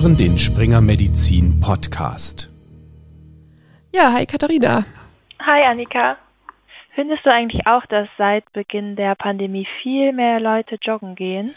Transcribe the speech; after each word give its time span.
hören 0.00 0.16
den 0.16 0.38
Springer 0.38 0.80
Medizin 0.80 1.58
Podcast. 1.58 2.48
Ja, 3.92 4.12
hi 4.12 4.26
Katharina. 4.26 4.84
Hi 5.40 5.64
Annika. 5.68 6.16
Findest 6.94 7.26
du 7.26 7.32
eigentlich 7.32 7.66
auch, 7.66 7.84
dass 7.86 8.06
seit 8.16 8.44
Beginn 8.52 8.94
der 8.94 9.16
Pandemie 9.16 9.66
viel 9.82 10.12
mehr 10.12 10.38
Leute 10.38 10.76
joggen 10.80 11.16
gehen? 11.16 11.52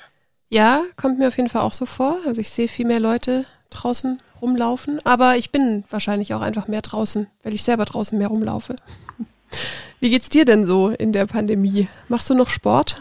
Ja, 0.50 0.82
kommt 0.96 1.20
mir 1.20 1.28
auf 1.28 1.38
jeden 1.38 1.50
Fall 1.50 1.62
auch 1.62 1.74
so 1.74 1.86
vor. 1.86 2.18
Also 2.26 2.42
ich 2.42 2.50
sehe 2.50 2.68
viel 2.68 2.88
mehr 2.88 3.00
Leute 3.00 3.46
draußen 3.70 4.20
rumlaufen, 4.42 5.00
aber 5.04 5.36
ich 5.38 5.52
bin 5.52 5.84
wahrscheinlich 5.92 6.34
auch 6.34 6.42
einfach 6.42 6.68
mehr 6.68 6.82
draußen, 6.82 7.28
weil 7.44 7.54
ich 7.54 7.62
selber 7.62 7.86
draußen 7.86 8.18
mehr 8.18 8.30
rumlaufe. 8.30 8.76
Wie 10.00 10.10
geht's 10.10 10.30
dir 10.30 10.46
denn 10.46 10.66
so 10.66 10.90
in 10.90 11.14
der 11.14 11.28
Pandemie? 11.28 11.90
Machst 12.10 12.28
du 12.32 12.34
noch 12.34 12.50
Sport? 12.50 13.00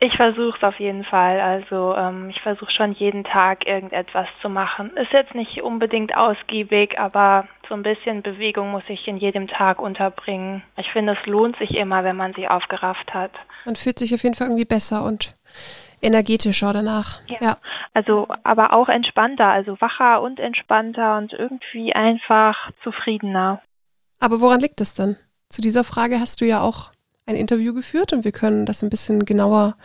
Ich 0.00 0.14
versuche 0.16 0.56
es 0.56 0.62
auf 0.62 0.78
jeden 0.78 1.04
Fall. 1.04 1.40
Also 1.40 1.94
ähm, 1.96 2.30
ich 2.30 2.40
versuche 2.40 2.70
schon 2.70 2.92
jeden 2.92 3.24
Tag 3.24 3.66
irgendetwas 3.66 4.28
zu 4.40 4.48
machen. 4.48 4.96
Ist 4.96 5.12
jetzt 5.12 5.34
nicht 5.34 5.62
unbedingt 5.62 6.16
ausgiebig, 6.16 6.98
aber 7.00 7.48
so 7.68 7.74
ein 7.74 7.82
bisschen 7.82 8.22
Bewegung 8.22 8.70
muss 8.70 8.84
ich 8.88 9.08
in 9.08 9.16
jedem 9.16 9.48
Tag 9.48 9.80
unterbringen. 9.80 10.62
Ich 10.76 10.90
finde, 10.92 11.16
es 11.20 11.26
lohnt 11.26 11.56
sich 11.58 11.72
immer, 11.72 12.04
wenn 12.04 12.16
man 12.16 12.32
sich 12.34 12.48
aufgerafft 12.48 13.12
hat. 13.12 13.32
Man 13.64 13.74
fühlt 13.74 13.98
sich 13.98 14.14
auf 14.14 14.22
jeden 14.22 14.36
Fall 14.36 14.46
irgendwie 14.46 14.64
besser 14.64 15.04
und 15.04 15.30
energetischer 16.00 16.72
danach. 16.72 17.20
Ja. 17.26 17.36
ja. 17.40 17.56
Also, 17.92 18.28
aber 18.44 18.72
auch 18.72 18.88
entspannter, 18.88 19.46
also 19.46 19.80
wacher 19.80 20.22
und 20.22 20.38
entspannter 20.38 21.18
und 21.18 21.32
irgendwie 21.32 21.92
einfach 21.92 22.70
zufriedener. 22.84 23.60
Aber 24.20 24.40
woran 24.40 24.60
liegt 24.60 24.80
es 24.80 24.94
denn? 24.94 25.16
Zu 25.48 25.60
dieser 25.60 25.82
Frage 25.82 26.20
hast 26.20 26.40
du 26.40 26.44
ja 26.44 26.60
auch 26.60 26.92
ein 27.28 27.36
Interview 27.36 27.74
geführt 27.74 28.12
und 28.12 28.24
wir 28.24 28.32
können 28.32 28.66
das 28.66 28.82
ein 28.82 28.90
bisschen 28.90 29.24
genauer 29.24 29.76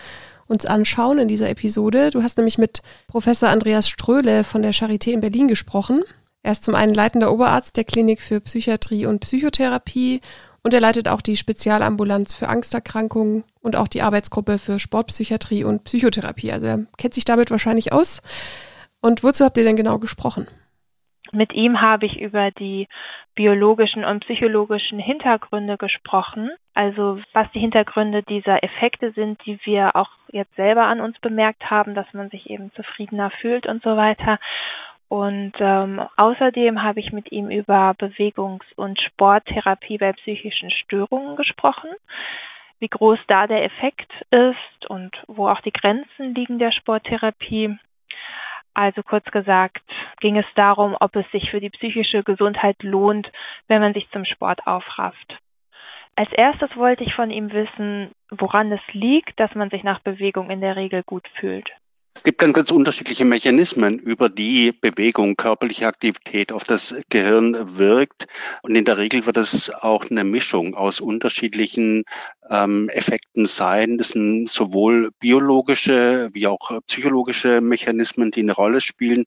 uns 0.48 0.66
anschauen 0.66 1.20
in 1.20 1.28
dieser 1.28 1.50
Episode. 1.50 2.09
Du 2.09 2.23
hast 2.23 2.38
nämlich 2.38 2.58
mit 2.58 2.81
Professor 3.08 3.50
Andreas 3.50 3.90
Ströhle 3.90 4.44
von 4.44 4.62
der 4.62 4.73
Charité 4.73 5.12
in 5.12 5.22
Berlin 5.22 5.48
gesprochen. 5.48 6.04
Er 6.42 6.54
ist 6.54 6.64
zum 6.64 6.76
einen 6.76 6.94
leitender 6.94 7.32
Oberarzt 7.32 7.76
der 7.78 7.84
Klinik 7.84 8.22
für 8.22 8.40
Psychiatrie 8.42 9.06
und 9.06 9.20
Psychotherapie 9.20 10.22
und 10.64 10.73
er 10.73 10.80
leitet 10.80 11.09
auch 11.09 11.22
die 11.22 11.36
Spezialambulanz 11.36 12.34
für 12.34 12.48
Angsterkrankungen 12.48 13.44
und 13.62 13.76
auch 13.76 13.89
die 13.89 14.02
Arbeitsgruppe 14.02 14.58
für 14.58 14.80
Sportpsychiatrie 14.80 15.66
und 15.66 15.84
Psychotherapie. 15.84 16.52
Also 16.52 16.66
er 16.66 16.86
kennt 16.98 17.14
sich 17.14 17.26
damit 17.26 17.52
wahrscheinlich 17.52 17.92
aus. 17.92 18.22
Und 19.02 19.23
wozu 19.23 19.44
habt 19.44 19.58
ihr 19.58 19.66
denn 19.66 19.76
genau 19.76 20.00
gesprochen? 20.00 20.48
Mit 21.34 21.52
ihm 21.53 21.81
habe 21.81 22.06
ich 22.06 22.22
über 22.22 22.52
die 22.52 22.88
biologischen 23.34 24.06
und 24.06 24.23
psychologischen 24.23 25.00
Hintergründe 25.00 25.78
gesprochen. 25.78 26.52
Also 26.76 27.20
was 27.34 27.52
die 27.53 27.59
Hintergründe 27.59 28.22
dieser 28.22 28.64
Effekte 28.64 29.12
sind, 29.14 29.44
die 29.45 29.59
wir 29.64 29.95
auch 29.95 30.09
jetzt 30.31 30.56
selber 30.56 30.84
an 30.84 31.02
uns 31.02 31.20
bemerkt 31.20 31.72
haben, 31.72 31.95
dass 31.95 32.06
man 32.14 32.30
sich 32.30 32.52
eben 32.52 32.72
zufriedener 32.73 33.31
fühlt 33.42 33.66
und 33.66 33.81
so 33.81 33.98
weiter. 33.98 34.38
Und 35.09 35.54
ähm, 35.59 36.02
außerdem 36.17 36.84
habe 36.84 37.00
ich 37.00 37.11
mit 37.11 37.31
ihm 37.31 37.50
über 37.50 37.95
Bewegungs- 37.98 38.72
und 38.76 39.02
Sporttherapie 39.02 39.98
bei 39.98 40.14
psychischen 40.14 40.70
Störungen 40.70 41.36
gesprochen, 41.36 41.89
wie 42.78 42.89
groß 42.89 43.20
da 43.28 43.48
der 43.48 43.64
Effekt 43.64 44.11
ist 44.30 44.89
und 44.89 45.16
wo 45.26 45.48
auch 45.48 45.61
die 45.61 45.73
Grenzen 45.73 46.36
liegen 46.36 46.59
der 46.59 46.72
Sporttherapie. 46.72 47.78
Also 48.74 49.04
kurz 49.04 49.26
gesagt 49.32 49.82
ging 50.20 50.38
es 50.38 50.46
darum, 50.56 50.96
ob 51.00 51.16
es 51.16 51.30
sich 51.32 51.50
für 51.52 51.60
die 51.60 51.70
psychische 51.70 52.24
Gesundheit 52.24 52.82
lohnt, 52.82 53.32
wenn 53.68 53.82
man 53.82 53.94
sich 53.94 54.10
zum 54.12 54.26
Sport 54.26 54.66
aufrafft. 54.66 55.38
Als 56.16 56.32
erstes 56.32 56.76
wollte 56.76 57.04
ich 57.04 57.14
von 57.16 57.32
ihm 57.32 57.52
wissen, 57.52 58.12
woran 58.30 58.72
es 58.72 58.82
liegt, 58.92 59.40
dass 59.40 59.54
man 59.56 59.70
sich 59.70 59.84
nach 59.84 60.00
Bewegung 60.00 60.50
in 60.50 60.62
der 60.62 60.76
Regel 60.76 61.04
gut 61.04 61.28
fühlt. 61.40 61.70
Es 62.16 62.23
gibt 62.23 62.38
ganz, 62.38 62.54
ganz 62.54 62.70
unterschiedliche 62.70 63.26
Mechanismen, 63.26 63.98
über 63.98 64.30
die 64.30 64.71
Bewegung, 64.71 65.36
körperliche 65.36 65.88
Aktivität 65.88 66.52
auf 66.52 66.64
das 66.64 66.95
Gehirn 67.10 67.77
wirkt. 67.77 68.27
Und 68.61 68.76
in 68.76 68.86
der 68.86 68.98
Regel 68.99 69.26
wird 69.26 69.38
es 69.38 69.71
auch 69.73 70.10
eine 70.10 70.23
Mischung 70.23 70.76
aus 70.76 70.99
unterschiedlichen 70.99 72.04
ähm, 72.52 72.88
Effekten 72.89 73.48
sein. 73.48 73.98
Das 73.98 74.10
sind 74.10 74.48
sowohl 74.48 75.11
biologische 75.20 76.30
wie 76.33 76.45
auch 76.45 76.80
psychologische 76.86 77.61
Mechanismen, 77.61 78.30
die 78.30 78.42
eine 78.42 78.54
Rolle 78.54 78.80
spielen. 78.80 79.26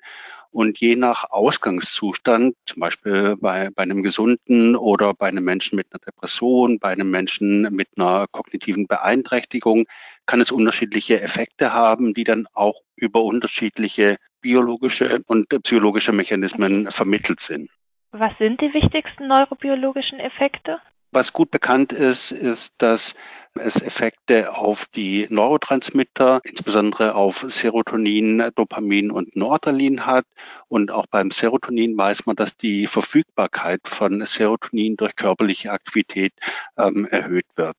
Und 0.51 0.79
je 0.81 0.97
nach 0.97 1.31
Ausgangszustand, 1.31 2.57
zum 2.67 2.81
Beispiel 2.81 3.37
bei, 3.37 3.71
bei 3.75 3.83
einem 3.83 4.03
Gesunden 4.03 4.77
oder 4.77 5.15
bei 5.15 5.29
einem 5.29 5.45
Menschen 5.45 5.77
mit 5.77 5.89
einer 5.93 6.01
Depression, 6.01 6.79
bei 6.79 6.91
einem 6.91 7.11
Menschen 7.11 7.63
mit 7.75 7.89
einer 7.97 8.27
kognitiven 8.29 8.87
Beeinträchtigung, 8.87 9.85
kann 10.27 10.41
es 10.41 10.51
unterschiedliche 10.51 11.21
Effekte 11.21 11.73
haben, 11.73 12.15
die 12.15 12.25
dann 12.25 12.47
auch 12.53 12.83
über 12.97 13.23
unterschiedliche 13.23 14.17
biologische 14.41 15.23
und 15.27 15.49
psychologische 15.63 16.13
Mechanismen 16.13 16.91
vermittelt 16.91 17.41
sind. 17.41 17.71
Was 18.13 18.33
sind 18.39 18.61
die 18.61 18.73
wichtigsten 18.73 19.27
neurobiologischen 19.27 20.21
Effekte? 20.21 20.79
Was 21.17 21.33
gut 21.33 21.51
bekannt 21.51 21.95
ist, 21.95 22.31
ist, 22.31 22.75
dass 22.77 23.15
es 23.55 23.81
Effekte 23.81 24.55
auf 24.55 24.85
die 24.85 25.27
Neurotransmitter, 25.31 26.43
insbesondere 26.45 27.15
auf 27.15 27.43
Serotonin, 27.49 28.51
Dopamin 28.55 29.11
und 29.11 29.35
Noradrenalin 29.35 30.05
hat. 30.05 30.27
Und 30.69 30.91
auch 30.91 31.07
beim 31.07 31.31
Serotonin 31.31 31.97
weiß 31.97 32.27
man, 32.27 32.37
dass 32.37 32.59
die 32.59 32.87
Verfügbarkeit 32.87 33.81
von 33.87 34.27
Serotonin 34.27 34.99
durch 34.99 35.17
körperliche 35.17 35.73
Aktivität 35.73 36.35
ähm, 36.77 37.07
erhöht 37.07 37.47
wird. 37.55 37.77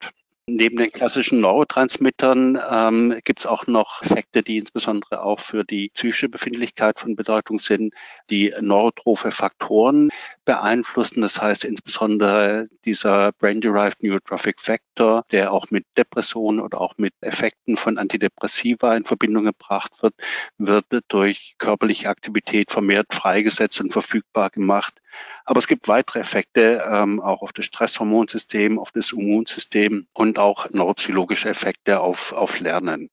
Neben 0.50 0.78
den 0.78 0.94
klassischen 0.94 1.42
Neurotransmittern 1.42 2.58
ähm, 2.72 3.20
gibt 3.26 3.40
es 3.40 3.46
auch 3.46 3.68
noch 3.68 4.02
Effekte, 4.02 4.44
die 4.44 4.60
insbesondere 4.60 5.22
auch 5.22 5.42
für 5.42 5.66
die 5.66 5.90
psychische 5.94 6.30
Befindlichkeit 6.30 7.02
von 7.02 7.18
Bedeutung 7.18 7.60
sind, 7.60 7.94
die 8.30 8.54
neurotrophe 8.62 9.32
Faktoren 9.32 10.08
beeinflussen. 10.46 11.20
Das 11.20 11.42
heißt 11.42 11.66
insbesondere 11.66 12.70
dieser 12.86 13.34
Brain-Derived 13.34 14.02
Neurotrophic 14.02 14.62
Factor, 14.62 15.26
der 15.34 15.52
auch 15.52 15.70
mit 15.70 15.86
Depressionen 15.98 16.62
oder 16.62 16.80
auch 16.80 16.94
mit 16.98 17.14
Effekten 17.20 17.76
von 17.76 17.98
Antidepressiva 17.98 18.96
in 18.96 19.04
Verbindung 19.04 19.44
gebracht 19.44 20.02
wird, 20.02 20.16
wird 20.58 20.86
durch 21.10 21.56
körperliche 21.58 22.08
Aktivität 22.08 22.72
vermehrt 22.72 23.14
freigesetzt 23.14 23.82
und 23.82 23.92
verfügbar 23.92 24.50
gemacht. 24.50 24.94
Aber 25.46 25.60
es 25.60 25.68
gibt 25.68 25.88
weitere 25.88 26.20
Effekte 26.20 26.84
ähm, 26.90 27.20
auch 27.20 27.42
auf 27.42 27.54
das 27.54 27.66
Stresshormonsystem, 27.66 28.80
auf 28.80 28.92
das 28.92 29.12
Immunsystem 29.12 30.08
und 30.14 30.40
auch 30.40 30.70
neuropsychologische 30.70 31.50
Effekte 31.50 32.00
auf, 32.00 32.34
auf 32.34 32.60
Lernen 32.60 33.10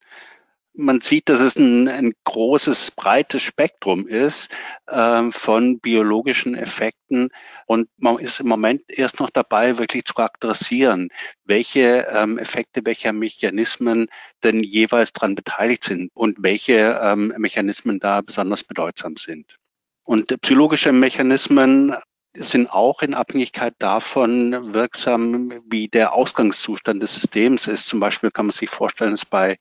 man 0.77 1.01
sieht, 1.01 1.29
dass 1.29 1.39
es 1.39 1.55
ein, 1.55 1.87
ein 1.87 2.13
großes, 2.23 2.91
breites 2.91 3.41
Spektrum 3.41 4.07
ist 4.07 4.49
ähm, 4.89 5.31
von 5.31 5.79
biologischen 5.79 6.55
Effekten 6.55 7.29
und 7.65 7.89
man 7.97 8.19
ist 8.19 8.39
im 8.39 8.47
Moment 8.47 8.83
erst 8.87 9.19
noch 9.19 9.29
dabei, 9.29 9.77
wirklich 9.77 10.05
zu 10.05 10.13
charakterisieren, 10.13 11.09
welche 11.43 12.07
ähm, 12.11 12.37
Effekte, 12.37 12.85
welche 12.85 13.13
Mechanismen 13.13 14.07
denn 14.43 14.63
jeweils 14.63 15.13
daran 15.13 15.35
beteiligt 15.35 15.83
sind 15.83 16.11
und 16.13 16.37
welche 16.41 16.99
ähm, 17.01 17.33
Mechanismen 17.37 17.99
da 17.99 18.21
besonders 18.21 18.63
bedeutsam 18.63 19.17
sind. 19.17 19.57
Und 20.05 20.27
psychologische 20.41 20.91
Mechanismen 20.91 21.95
sind 22.35 22.71
auch 22.71 23.01
in 23.01 23.13
Abhängigkeit 23.13 23.73
davon 23.79 24.73
wirksam, 24.73 25.61
wie 25.67 25.87
der 25.87 26.13
Ausgangszustand 26.13 27.01
des 27.01 27.15
Systems 27.15 27.67
ist. 27.67 27.87
Zum 27.87 27.99
Beispiel 27.99 28.29
kann 28.29 28.45
man 28.45 28.53
sich 28.53 28.69
vorstellen, 28.69 29.11
dass 29.11 29.25
bei 29.25 29.57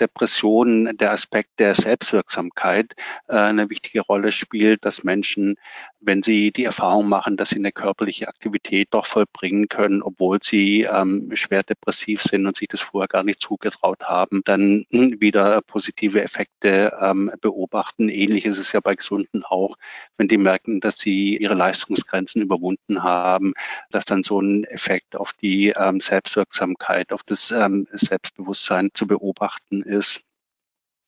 Depressionen 0.00 0.96
der 0.96 1.12
Aspekt 1.12 1.58
der 1.58 1.74
Selbstwirksamkeit 1.74 2.94
äh, 3.28 3.36
eine 3.36 3.70
wichtige 3.70 4.00
Rolle 4.00 4.32
spielt, 4.32 4.84
dass 4.84 5.04
Menschen, 5.04 5.56
wenn 6.00 6.22
sie 6.22 6.52
die 6.52 6.64
Erfahrung 6.64 7.08
machen, 7.08 7.36
dass 7.36 7.50
sie 7.50 7.56
eine 7.56 7.72
körperliche 7.72 8.28
Aktivität 8.28 8.88
doch 8.90 9.06
vollbringen 9.06 9.68
können, 9.68 10.02
obwohl 10.02 10.38
sie 10.42 10.82
ähm, 10.82 11.30
schwer 11.34 11.62
depressiv 11.62 12.22
sind 12.22 12.46
und 12.46 12.56
sich 12.56 12.68
das 12.68 12.80
vorher 12.80 13.08
gar 13.08 13.24
nicht 13.24 13.40
zugetraut 13.40 14.04
haben, 14.04 14.42
dann 14.44 14.86
wieder 14.90 15.60
positive 15.62 16.22
Effekte 16.22 16.96
ähm, 17.00 17.30
beobachten. 17.40 18.08
Ähnlich 18.08 18.46
ist 18.46 18.58
es 18.58 18.72
ja 18.72 18.80
bei 18.80 18.94
Gesunden 18.94 19.42
auch, 19.44 19.76
wenn 20.16 20.28
die 20.28 20.38
merken, 20.38 20.80
dass 20.80 20.98
sie 20.98 21.36
ihre 21.36 21.54
Leistungsgrenzen 21.54 22.42
überwunden 22.42 23.02
haben, 23.02 23.54
dass 23.90 24.04
dann 24.04 24.22
so 24.22 24.40
ein 24.40 24.64
Effekt 24.64 25.16
auf 25.16 25.32
die 25.32 25.70
ähm, 25.76 26.00
Selbstwirksamkeit, 26.00 27.12
auf 27.12 27.22
das 27.22 27.48
Selbstbewusstsein 27.48 28.90
zu 28.92 29.06
beobachten 29.06 29.82
ist. 29.88 30.22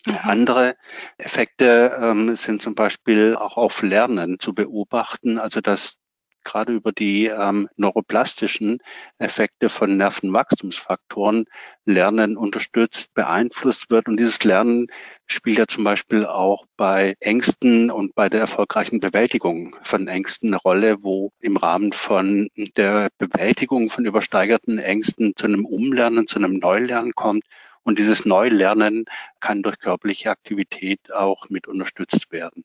Mhm. 0.06 0.18
Andere 0.22 0.76
Effekte 1.18 1.96
ähm, 2.00 2.36
sind 2.36 2.62
zum 2.62 2.74
Beispiel 2.74 3.36
auch 3.36 3.56
auf 3.56 3.82
Lernen 3.82 4.38
zu 4.38 4.54
beobachten, 4.54 5.38
also 5.38 5.60
dass 5.60 5.98
gerade 6.42 6.72
über 6.72 6.90
die 6.90 7.26
ähm, 7.26 7.68
neuroplastischen 7.76 8.78
Effekte 9.18 9.68
von 9.68 9.98
Nervenwachstumsfaktoren 9.98 11.44
Lernen 11.84 12.38
unterstützt, 12.38 13.12
beeinflusst 13.14 13.90
wird. 13.90 14.08
Und 14.08 14.16
dieses 14.16 14.42
Lernen 14.42 14.86
spielt 15.26 15.58
ja 15.58 15.66
zum 15.66 15.84
Beispiel 15.84 16.24
auch 16.24 16.64
bei 16.78 17.14
Ängsten 17.20 17.90
und 17.90 18.14
bei 18.14 18.30
der 18.30 18.40
erfolgreichen 18.40 19.00
Bewältigung 19.00 19.76
von 19.82 20.08
Ängsten 20.08 20.48
eine 20.48 20.56
Rolle, 20.56 21.02
wo 21.02 21.30
im 21.40 21.58
Rahmen 21.58 21.92
von 21.92 22.48
der 22.76 23.10
Bewältigung 23.18 23.90
von 23.90 24.06
übersteigerten 24.06 24.78
Ängsten 24.78 25.34
zu 25.36 25.46
einem 25.46 25.66
Umlernen, 25.66 26.26
zu 26.26 26.38
einem 26.38 26.54
Neulernen 26.54 27.14
kommt 27.14 27.44
und 27.82 27.98
dieses 27.98 28.24
Neulernen 28.24 29.06
kann 29.40 29.62
durch 29.62 29.78
körperliche 29.78 30.30
Aktivität 30.30 31.12
auch 31.12 31.48
mit 31.48 31.66
unterstützt 31.66 32.30
werden. 32.30 32.64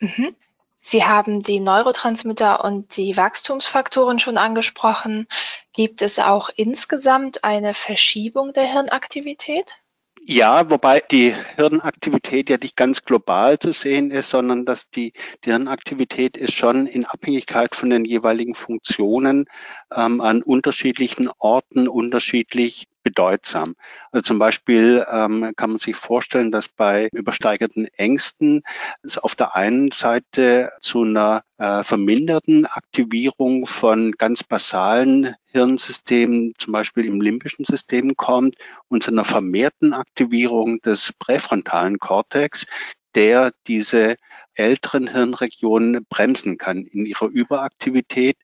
Mhm. 0.00 0.34
Sie 0.80 1.04
haben 1.04 1.42
die 1.42 1.58
Neurotransmitter 1.58 2.64
und 2.64 2.96
die 2.96 3.16
Wachstumsfaktoren 3.16 4.20
schon 4.20 4.38
angesprochen. 4.38 5.26
Gibt 5.72 6.02
es 6.02 6.20
auch 6.20 6.50
insgesamt 6.54 7.42
eine 7.42 7.74
Verschiebung 7.74 8.52
der 8.52 8.64
Hirnaktivität? 8.64 9.76
Ja, 10.24 10.68
wobei 10.70 11.00
die 11.00 11.34
Hirnaktivität 11.56 12.50
ja 12.50 12.58
nicht 12.58 12.76
ganz 12.76 13.02
global 13.02 13.58
zu 13.58 13.72
sehen 13.72 14.10
ist, 14.10 14.28
sondern 14.28 14.66
dass 14.66 14.90
die, 14.90 15.14
die 15.44 15.50
Hirnaktivität 15.50 16.36
ist 16.36 16.52
schon 16.52 16.86
in 16.86 17.06
Abhängigkeit 17.06 17.74
von 17.74 17.90
den 17.90 18.04
jeweiligen 18.04 18.54
Funktionen 18.54 19.46
ähm, 19.94 20.20
an 20.20 20.42
unterschiedlichen 20.42 21.30
Orten 21.38 21.88
unterschiedlich 21.88 22.88
bedeutsam. 23.02 23.74
Also 24.12 24.22
zum 24.22 24.38
Beispiel 24.38 25.04
ähm, 25.10 25.52
kann 25.56 25.70
man 25.70 25.78
sich 25.78 25.96
vorstellen, 25.96 26.52
dass 26.52 26.68
bei 26.68 27.08
übersteigerten 27.12 27.86
Ängsten 27.96 28.62
es 29.02 29.18
auf 29.18 29.34
der 29.34 29.56
einen 29.56 29.90
Seite 29.92 30.72
zu 30.80 31.02
einer 31.02 31.42
äh, 31.58 31.82
verminderten 31.82 32.66
Aktivierung 32.66 33.66
von 33.66 34.12
ganz 34.12 34.42
basalen 34.42 35.34
Hirnsystemen, 35.46 36.54
zum 36.58 36.72
Beispiel 36.72 37.06
im 37.06 37.20
limbischen 37.20 37.64
System 37.64 38.16
kommt 38.16 38.56
und 38.88 39.02
zu 39.02 39.10
einer 39.10 39.24
vermehrten 39.24 39.92
Aktivierung 39.92 40.80
des 40.80 41.12
präfrontalen 41.18 41.98
Kortex, 41.98 42.66
der 43.14 43.52
diese 43.66 44.16
älteren 44.54 45.08
Hirnregionen 45.08 46.04
bremsen 46.08 46.58
kann 46.58 46.84
in 46.84 47.06
ihrer 47.06 47.26
Überaktivität. 47.26 48.36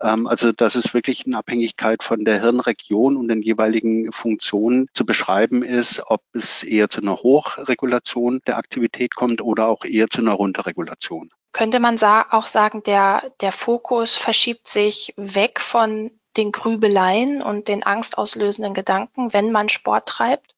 Ähm, 0.00 0.26
also 0.26 0.52
dass 0.52 0.74
es 0.74 0.94
wirklich 0.94 1.26
in 1.26 1.34
Abhängigkeit 1.34 2.02
von 2.02 2.24
der 2.24 2.40
Hirnregion 2.40 3.16
und 3.16 3.28
den 3.28 3.42
jeweiligen 3.42 4.12
Funktionen 4.12 4.88
zu 4.94 5.06
beschreiben 5.06 5.62
ist, 5.62 6.02
ob 6.06 6.22
es 6.34 6.62
eher 6.62 6.90
zu 6.90 7.00
einer 7.00 7.16
Hochregulation 7.16 8.40
der 8.46 8.58
Aktivität 8.58 9.14
kommt 9.14 9.40
oder 9.40 9.68
auch 9.68 9.84
eher 9.84 10.08
zu 10.08 10.20
einer 10.20 10.32
Runterregulation. 10.32 11.30
Könnte 11.52 11.80
man 11.80 11.98
auch 12.02 12.46
sagen, 12.46 12.82
der, 12.82 13.32
der 13.40 13.52
Fokus 13.52 14.14
verschiebt 14.14 14.68
sich 14.68 15.12
weg 15.16 15.60
von 15.60 16.10
den 16.36 16.50
Grübeleien 16.50 17.42
und 17.42 17.68
den 17.68 17.82
angstauslösenden 17.82 18.72
Gedanken, 18.72 19.32
wenn 19.34 19.52
man 19.52 19.68
Sport 19.68 20.08
treibt? 20.08 20.51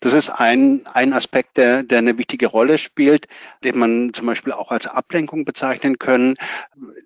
Das 0.00 0.12
ist 0.12 0.28
ein, 0.28 0.86
ein 0.92 1.12
Aspekt, 1.12 1.56
der, 1.56 1.82
der 1.82 1.98
eine 1.98 2.18
wichtige 2.18 2.46
Rolle 2.46 2.78
spielt, 2.78 3.26
den 3.62 3.78
man 3.78 4.12
zum 4.12 4.26
Beispiel 4.26 4.52
auch 4.52 4.70
als 4.70 4.86
Ablenkung 4.86 5.44
bezeichnen 5.44 5.98
können. 5.98 6.36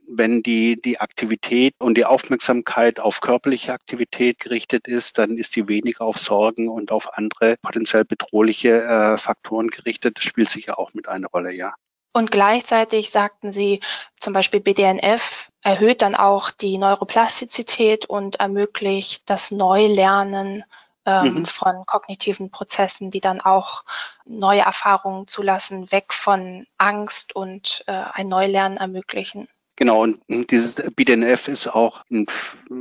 Wenn 0.09 0.43
die, 0.43 0.81
die 0.81 1.01
Aktivität 1.01 1.75
und 1.79 1.97
die 1.97 2.05
Aufmerksamkeit 2.05 3.01
auf 3.01 3.21
körperliche 3.21 3.73
Aktivität 3.73 4.39
gerichtet 4.39 4.89
ist, 4.89 5.19
dann 5.19 5.39
ist 5.39 5.57
die 5.57 5.69
weniger 5.69 6.03
auf 6.03 6.19
Sorgen 6.19 6.69
und 6.69 6.91
auf 6.91 7.17
andere 7.17 7.57
potenziell 7.63 8.05
bedrohliche 8.05 8.83
äh, 8.83 9.19
Faktoren 9.19 9.69
gerichtet. 9.69 10.19
Das 10.19 10.25
spielt 10.25 10.51
sicher 10.51 10.79
auch 10.79 10.95
mit 10.95 11.09
einer 11.09 11.29
Rolle, 11.29 11.53
ja. 11.53 11.75
Und 12.13 12.31
gleichzeitig 12.33 13.11
sagten 13.11 13.53
Sie, 13.53 13.81
zum 14.19 14.33
Beispiel 14.33 14.61
BDNF 14.61 15.51
erhöht 15.63 16.03
dann 16.03 16.15
auch 16.15 16.51
die 16.51 16.79
Neuroplastizität 16.79 18.07
und 18.07 18.41
ermöglicht 18.41 19.29
das 19.31 19.51
Neulernen 19.51 20.65
ähm, 21.09 21.35
mhm. 21.35 21.47
von 21.47 21.87
kognitiven 21.87 22.51
Prozessen, 22.51 23.11
die 23.11 23.23
dann 23.23 23.41
auch 23.41 23.83
neue 24.27 24.61
Erfahrungen 24.61 25.27
zulassen, 25.27 25.91
weg 25.91 26.13
von 26.13 26.67
Angst 26.77 27.35
und 27.35 27.83
äh, 27.87 27.93
ein 27.93 28.29
Neulernen 28.29 28.77
ermöglichen. 28.77 29.49
Genau, 29.81 30.03
und 30.03 30.19
dieses 30.51 30.75
BDNF 30.97 31.47
ist 31.47 31.69
auch 31.69 32.05
in 32.09 32.27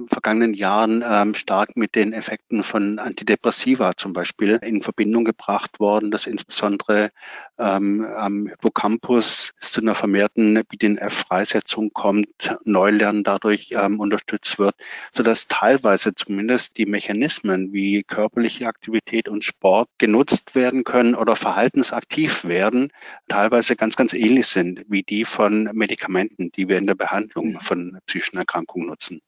vergangenen 0.09 0.55
Jahren 0.55 1.03
ähm, 1.07 1.35
stark 1.35 1.77
mit 1.77 1.93
den 1.93 2.11
Effekten 2.11 2.63
von 2.63 2.97
Antidepressiva 2.97 3.95
zum 3.95 4.13
Beispiel 4.13 4.59
in 4.63 4.81
Verbindung 4.81 5.23
gebracht 5.23 5.79
worden, 5.79 6.09
dass 6.09 6.25
insbesondere 6.25 7.11
ähm, 7.59 8.03
am 8.03 8.47
Hippocampus 8.47 9.53
zu 9.59 9.81
einer 9.81 9.93
vermehrten 9.93 10.63
BDNF-Freisetzung 10.67 11.93
kommt, 11.93 12.57
Neulernen 12.63 13.23
dadurch 13.23 13.73
ähm, 13.73 13.99
unterstützt 13.99 14.57
wird, 14.57 14.75
sodass 15.13 15.47
teilweise 15.47 16.15
zumindest 16.15 16.77
die 16.77 16.87
Mechanismen 16.87 17.73
wie 17.73 18.01
körperliche 18.01 18.65
Aktivität 18.65 19.29
und 19.29 19.43
Sport 19.43 19.89
genutzt 19.99 20.55
werden 20.55 20.83
können 20.83 21.13
oder 21.13 21.35
verhaltensaktiv 21.35 22.43
werden, 22.43 22.91
teilweise 23.27 23.75
ganz, 23.75 23.95
ganz 23.95 24.13
ähnlich 24.13 24.47
sind 24.47 24.83
wie 24.87 25.03
die 25.03 25.25
von 25.25 25.69
Medikamenten, 25.73 26.51
die 26.51 26.67
wir 26.67 26.79
in 26.79 26.86
der 26.87 26.95
Behandlung 26.95 27.59
von 27.61 27.99
psychischen 28.07 28.37
Erkrankungen 28.37 28.87
nutzen. 28.87 29.21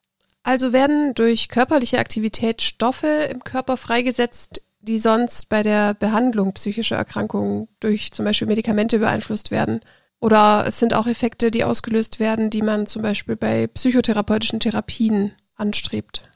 Also 0.43 0.73
werden 0.73 1.13
durch 1.13 1.49
körperliche 1.49 1.99
Aktivität 1.99 2.61
Stoffe 2.61 3.29
im 3.31 3.43
Körper 3.43 3.77
freigesetzt, 3.77 4.61
die 4.81 4.97
sonst 4.97 5.49
bei 5.49 5.63
der 5.63 5.93
Behandlung 5.93 6.53
psychischer 6.53 6.95
Erkrankungen 6.95 7.67
durch 7.79 8.11
zum 8.11 8.25
Beispiel 8.25 8.47
Medikamente 8.47 8.99
beeinflusst 8.99 9.51
werden. 9.51 9.81
Oder 10.21 10.65
es 10.67 10.79
sind 10.79 10.93
auch 10.93 11.07
Effekte, 11.07 11.51
die 11.51 11.63
ausgelöst 11.63 12.19
werden, 12.19 12.49
die 12.49 12.61
man 12.61 12.85
zum 12.85 13.01
Beispiel 13.01 13.35
bei 13.35 13.67
psychotherapeutischen 13.67 14.59
Therapien 14.59 15.33
anstrebt. 15.55 16.29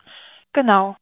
Genau. 0.53 0.95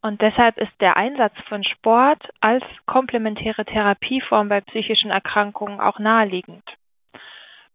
Und 0.00 0.20
deshalb 0.22 0.58
ist 0.58 0.72
der 0.80 0.96
Einsatz 0.96 1.34
von 1.48 1.64
Sport 1.64 2.22
als 2.40 2.62
komplementäre 2.86 3.64
Therapieform 3.64 4.48
bei 4.48 4.60
psychischen 4.60 5.10
Erkrankungen 5.10 5.80
auch 5.80 5.98
naheliegend. 5.98 6.64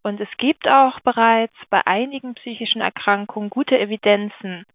Und 0.04 0.20
es 0.20 0.28
gibt 0.38 0.68
auch 0.68 1.00
bereits 1.00 1.56
bei 1.70 1.86
einigen 1.88 2.36
psychischen 2.36 2.82
Erkrankungen 2.82 3.50
gute 3.50 3.80
Evidenzen 3.80 4.66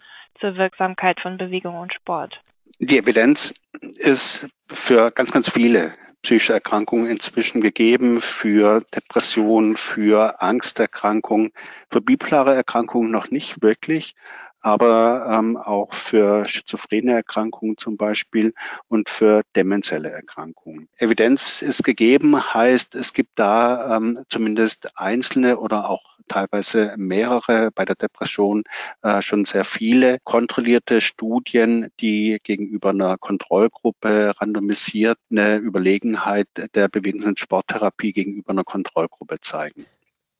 zur 0.41 0.57
Wirksamkeit 0.57 1.21
von 1.21 1.37
Bewegung 1.37 1.77
und 1.79 1.93
Sport. 1.93 2.41
Die 2.79 2.99
Evidenz 2.99 3.53
ist 3.81 4.49
für 4.69 5.11
ganz, 5.11 5.31
ganz 5.31 5.51
viele 5.51 5.95
psychische 6.23 6.55
Erkrankungen 6.55 7.11
inzwischen 7.11 7.61
gegeben, 7.61 8.21
für 8.21 8.83
Depressionen, 8.95 9.77
für 9.77 10.41
Angsterkrankungen, 10.41 11.53
für 11.91 12.01
bipolare 12.01 12.55
Erkrankungen 12.55 13.11
noch 13.11 13.31
nicht 13.31 13.63
wirklich 13.63 14.15
aber 14.61 15.29
ähm, 15.31 15.57
auch 15.57 15.93
für 15.93 16.45
schizophrene 16.47 17.13
Erkrankungen 17.13 17.77
zum 17.77 17.97
Beispiel 17.97 18.55
und 18.89 19.09
für 19.09 19.43
demenzielle 19.55 20.11
Erkrankungen. 20.11 20.89
Evidenz 20.99 21.63
ist 21.63 21.85
gegeben, 21.85 22.55
heißt, 22.55 22.95
es 22.95 23.13
gibt 23.13 23.39
da 23.39 23.97
ähm, 23.97 24.25
zumindest 24.29 24.91
einzelne 24.97 25.59
oder 25.59 25.89
auch 25.89 26.19
teilweise 26.29 26.95
mehrere 26.97 27.71
bei 27.71 27.85
der 27.85 27.97
Depression 27.97 28.65
äh, 29.03 29.23
schon 29.23 29.45
sehr 29.45 29.65
viele 29.65 30.19
kontrollierte 30.25 31.01
Studien, 31.01 31.91
die 32.01 32.39
gegenüber 32.43 32.91
einer 32.91 33.17
Kontrollgruppe 33.17 34.35
randomisiert 34.39 35.19
eine 35.31 35.57
Überlegenheit 35.57 36.49
der 36.75 36.89
Bewegungs- 36.89 37.27
und 37.27 37.39
Sporttherapie 37.39 38.13
gegenüber 38.13 38.51
einer 38.51 38.65
Kontrollgruppe 38.65 39.41
zeigen. 39.41 39.87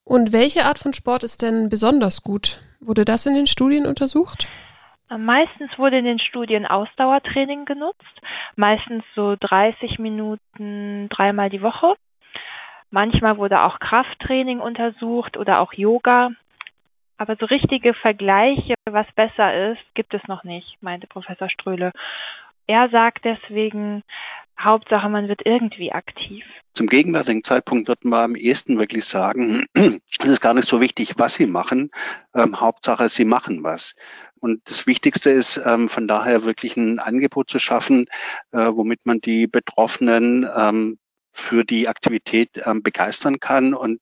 Und 0.09 0.33
welche 0.33 0.65
Art 0.65 0.79
von 0.79 0.95
Sport 0.95 1.23
ist 1.23 1.43
denn 1.43 1.69
besonders 1.69 2.23
gut? 2.23 2.61
Wurde 2.81 3.05
das 3.05 3.27
in 3.27 3.35
den 3.35 3.47
Studien 3.47 3.85
untersucht? 3.85 4.49
Meistens 5.11 5.71
wurde 5.77 5.99
in 5.99 6.07
den 6.07 6.19
Studien 6.19 6.65
Ausdauertraining 6.65 7.67
genutzt, 7.67 8.23
meistens 8.57 9.05
so 9.15 9.37
30 9.39 9.99
Minuten 9.99 11.11
dreimal 11.11 11.51
die 11.51 11.61
Woche. 11.61 11.93
Manchmal 12.91 13.37
wurde 13.37 13.61
auch 13.61 13.81
Krafttraining 13.81 14.61
untersucht 14.61 15.37
oder 15.37 15.61
auch 15.61 15.75
Yoga. 15.75 16.31
Aber 17.19 17.37
so 17.37 17.45
richtige 17.45 17.93
Vergleiche, 17.93 18.75
was 18.87 19.07
besser 19.15 19.73
ist, 19.73 19.95
gibt 19.95 20.15
es 20.15 20.27
noch 20.27 20.43
nicht, 20.43 20.83
meinte 20.83 21.07
Professor 21.07 21.51
Ströhle. 21.51 21.93
Er 22.67 22.89
sagt 22.89 23.27
deswegen, 23.27 24.05
Hauptsache, 24.61 25.09
man 25.09 25.29
wird 25.29 25.43
irgendwie 25.45 25.93
aktiv. 25.93 26.45
Zum 26.75 26.87
gegenwärtigen 26.89 27.45
Zeitpunkt 27.45 27.89
würden 27.89 28.11
wir 28.11 28.19
am 28.19 28.35
ehesten 28.35 28.79
wirklich 28.79 29.05
sagen, 29.05 29.67
es 29.75 30.27
ist 30.27 30.41
gar 30.41 30.55
nicht 30.55 30.69
so 30.69 30.81
wichtig, 30.81 31.15
was 31.17 31.35
Sie 31.35 31.47
machen. 31.47 31.91
Ähm, 32.35 32.61
Hauptsache, 32.61 33.09
Sie 33.09 33.25
machen 33.25 33.63
was. 33.63 33.95
Und 34.41 34.69
das 34.69 34.87
Wichtigste 34.87 35.31
ist 35.31 35.61
ähm, 35.65 35.89
von 35.89 36.07
daher 36.07 36.45
wirklich 36.45 36.77
ein 36.77 36.99
Angebot 36.99 37.51
zu 37.51 37.59
schaffen, 37.59 38.07
äh, 38.53 38.59
womit 38.59 39.07
man 39.07 39.21
die 39.21 39.47
Betroffenen 39.47 40.49
ähm, 40.57 40.99
für 41.33 41.65
die 41.65 41.89
Aktivität 41.89 42.51
ähm, 42.65 42.83
begeistern 42.83 43.41
kann 43.41 43.75
und 43.75 44.01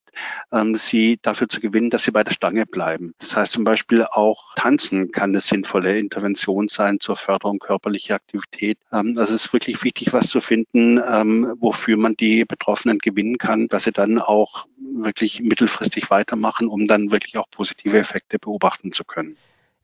ähm, 0.52 0.74
sie 0.74 1.18
dafür 1.20 1.48
zu 1.48 1.60
gewinnen, 1.60 1.90
dass 1.90 2.04
sie 2.04 2.10
bei 2.10 2.24
der 2.24 2.32
Stange 2.32 2.66
bleiben. 2.66 3.14
Das 3.18 3.36
heißt 3.36 3.52
zum 3.52 3.64
Beispiel 3.64 4.04
auch 4.04 4.54
Tanzen 4.54 5.12
kann 5.12 5.30
eine 5.30 5.40
sinnvolle 5.40 5.98
Intervention 5.98 6.68
sein 6.68 6.98
zur 7.00 7.16
Förderung 7.16 7.58
körperlicher 7.58 8.14
Aktivität. 8.14 8.78
Ähm, 8.92 9.14
das 9.14 9.30
ist 9.30 9.52
wirklich 9.52 9.82
wichtig, 9.84 10.12
was 10.12 10.28
zu 10.28 10.40
finden, 10.40 10.98
ähm, 10.98 11.54
wofür 11.58 11.96
man 11.96 12.14
die 12.16 12.44
Betroffenen 12.44 12.98
gewinnen 12.98 13.38
kann, 13.38 13.68
dass 13.68 13.84
sie 13.84 13.92
dann 13.92 14.18
auch 14.18 14.66
wirklich 14.78 15.40
mittelfristig 15.40 16.10
weitermachen, 16.10 16.68
um 16.68 16.86
dann 16.86 17.10
wirklich 17.10 17.36
auch 17.36 17.50
positive 17.50 17.98
Effekte 17.98 18.38
beobachten 18.38 18.92
zu 18.92 19.04
können. 19.04 19.36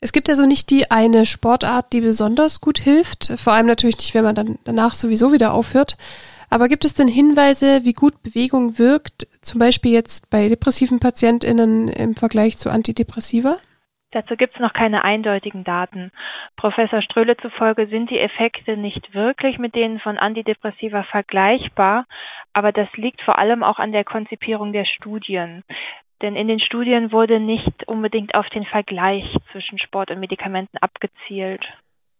Es 0.04 0.12
gibt 0.12 0.28
also 0.28 0.46
nicht 0.46 0.70
die 0.70 0.90
eine 0.90 1.24
Sportart, 1.24 1.92
die 1.92 2.00
besonders 2.00 2.60
gut 2.60 2.80
hilft, 2.80 3.32
vor 3.36 3.52
allem 3.52 3.66
natürlich 3.66 3.98
nicht, 3.98 4.14
wenn 4.14 4.24
man 4.24 4.34
dann 4.34 4.58
danach 4.64 4.96
sowieso 4.96 5.32
wieder 5.32 5.54
aufhört. 5.54 5.96
Aber 6.52 6.68
gibt 6.68 6.84
es 6.84 6.92
denn 6.92 7.08
Hinweise, 7.08 7.86
wie 7.86 7.94
gut 7.94 8.22
Bewegung 8.22 8.78
wirkt, 8.78 9.26
zum 9.40 9.58
Beispiel 9.58 9.90
jetzt 9.90 10.28
bei 10.28 10.50
depressiven 10.50 11.00
PatientInnen 11.00 11.88
im 11.88 12.14
Vergleich 12.14 12.58
zu 12.58 12.68
Antidepressiva? 12.68 13.56
Dazu 14.10 14.36
gibt 14.36 14.56
es 14.56 14.60
noch 14.60 14.74
keine 14.74 15.02
eindeutigen 15.02 15.64
Daten. 15.64 16.10
Professor 16.56 17.00
Ströhle 17.00 17.38
zufolge 17.38 17.86
sind 17.86 18.10
die 18.10 18.18
Effekte 18.18 18.76
nicht 18.76 19.14
wirklich 19.14 19.56
mit 19.56 19.74
denen 19.74 19.98
von 19.98 20.18
Antidepressiva 20.18 21.04
vergleichbar, 21.04 22.04
aber 22.52 22.70
das 22.70 22.88
liegt 22.96 23.22
vor 23.22 23.38
allem 23.38 23.62
auch 23.62 23.78
an 23.78 23.92
der 23.92 24.04
Konzipierung 24.04 24.74
der 24.74 24.84
Studien. 24.84 25.64
Denn 26.20 26.36
in 26.36 26.48
den 26.48 26.60
Studien 26.60 27.12
wurde 27.12 27.40
nicht 27.40 27.88
unbedingt 27.88 28.34
auf 28.34 28.50
den 28.50 28.66
Vergleich 28.66 29.24
zwischen 29.52 29.78
Sport 29.78 30.10
und 30.10 30.20
Medikamenten 30.20 30.76
abgezielt. 30.76 31.66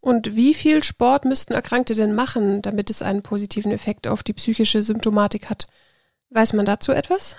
Und 0.02 0.34
wie 0.34 0.52
viel 0.52 0.82
Sport 0.82 1.24
müssten 1.24 1.54
Erkrankte 1.54 1.94
denn 1.94 2.12
machen, 2.16 2.60
damit 2.60 2.90
es 2.90 3.02
einen 3.02 3.22
positiven 3.22 3.70
Effekt 3.70 4.08
auf 4.08 4.24
die 4.24 4.32
psychische 4.32 4.82
Symptomatik 4.82 5.48
hat? 5.48 5.68
Weiß 6.30 6.54
man 6.54 6.66
dazu 6.66 6.90
etwas? 6.90 7.36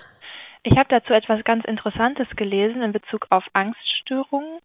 Ich 0.62 0.74
habe 0.78 0.88
dazu 0.88 1.12
etwas 1.12 1.44
ganz 1.44 1.66
Interessantes 1.66 2.26
gelesen 2.36 2.80
in 2.80 2.92
Bezug 2.92 3.26
auf 3.28 3.44
Angststörungen, 3.52 4.60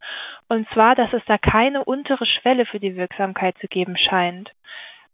und 0.47 0.65
zwar, 0.73 0.95
dass 0.95 1.11
es 1.11 1.21
da 1.27 1.37
keine 1.37 1.83
untere 1.83 2.25
Schwelle 2.25 2.65
für 2.65 2.79
die 2.79 2.95
Wirksamkeit 2.95 3.57
zu 3.59 3.67
geben 3.67 3.97
scheint. 3.97 4.49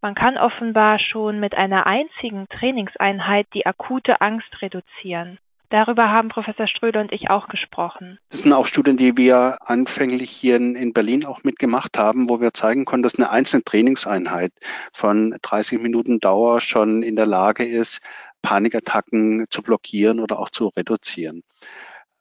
Man 0.02 0.14
kann 0.14 0.38
offenbar 0.38 1.00
schon 1.00 1.40
mit 1.40 1.56
einer 1.56 1.88
einzigen 1.88 2.48
Trainingseinheit 2.50 3.48
die 3.56 3.66
akute 3.66 4.22
Angst 4.22 4.62
reduzieren. 4.62 5.40
Darüber 5.70 6.10
haben 6.10 6.30
Professor 6.30 6.68
Ströder 6.68 7.02
und 7.02 7.12
ich 7.12 7.30
auch 7.30 7.48
gesprochen. 7.48 8.20
Das 8.30 8.42
sind 8.42 8.54
auch 8.54 8.68
Studien, 8.68 8.98
die 8.98 9.18
wir 9.18 9.58
anfänglich 9.62 10.30
hier 10.30 10.58
in, 10.58 10.76
in, 10.76 10.94
Berlin 10.94 11.26
auch 11.26 11.44
mitgemacht 11.44 11.98
haben, 11.98 12.30
wo 12.30 12.40
wir 12.40 12.54
zeigen 12.54 12.86
konnten, 12.86 13.04
dass 13.04 13.16
eine 13.16 13.30
einzelne 13.30 13.64
Trainingseinheit 13.64 14.54
von 14.94 15.36
30 15.42 15.82
Minuten 15.82 16.20
Dauer 16.20 16.62
schon 16.62 17.04
in 17.04 17.16
der 17.16 17.26
Lage 17.26 17.66
ist, 17.66 18.02
Panikattacken 18.42 19.46
zu 19.50 19.64
blockieren 19.64 20.20
oder 20.20 20.40
auch 20.40 20.50
zu 20.50 20.68
reduzieren. 20.68 21.44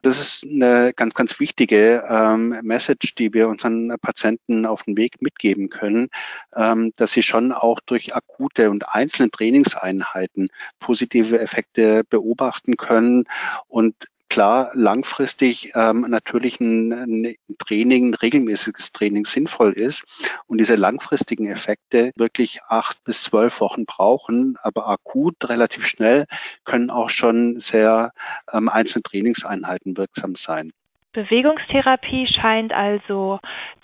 Das 0.05 0.21
ist 0.21 0.45
eine 0.45 0.93
ganz, 0.93 1.15
ganz 1.15 1.41
wichtige 1.41 2.05
ähm, 2.11 2.59
Message, 2.63 3.15
die 3.15 3.33
wir 3.33 3.49
unseren 3.49 3.89
Patienten 4.03 4.67
auf 4.67 4.83
den 4.83 4.99
Weg 4.99 5.23
mitgeben 5.23 5.71
können, 5.71 6.11
ähm, 6.55 6.93
dass 6.97 7.13
sie 7.13 7.23
schon 7.23 7.53
auch 7.53 7.81
durch 7.81 8.15
akute 8.15 8.69
und 8.69 8.87
einzelne 8.91 9.31
Trainingseinheiten 9.31 10.49
positive 10.79 11.41
Effekte 11.41 12.05
beobachten 12.05 12.77
können 12.77 13.25
und 13.67 13.95
klar 14.35 14.73
langfristig 14.75 15.77
ähm, 15.77 16.01
natürlich 16.09 16.59
ein, 16.59 16.93
ein, 16.93 17.37
Training, 17.61 18.11
ein 18.11 18.15
regelmäßiges 18.15 18.91
Training 18.91 19.27
sinnvoll 19.27 19.75
ist 19.75 20.03
und 20.49 20.59
diese 20.59 20.75
langfristigen 20.75 21.49
Effekte 21.49 22.11
wirklich 22.17 22.61
acht 22.67 23.05
bis 23.05 23.23
zwölf 23.23 23.61
Wochen 23.61 23.85
brauchen, 23.85 24.57
aber 24.61 24.89
akut 24.89 25.37
relativ 25.49 25.87
schnell 25.87 26.27
können 26.65 26.91
auch 26.91 27.11
schon 27.11 27.61
sehr 27.61 28.11
ähm, 28.53 28.69
einzelne 28.69 29.05
Trainingseinheiten 29.05 29.97
wirksam 29.97 30.35
sein. 30.35 30.73
Bewegungstherapie 31.13 32.27
scheint 32.27 32.73
also 32.73 33.39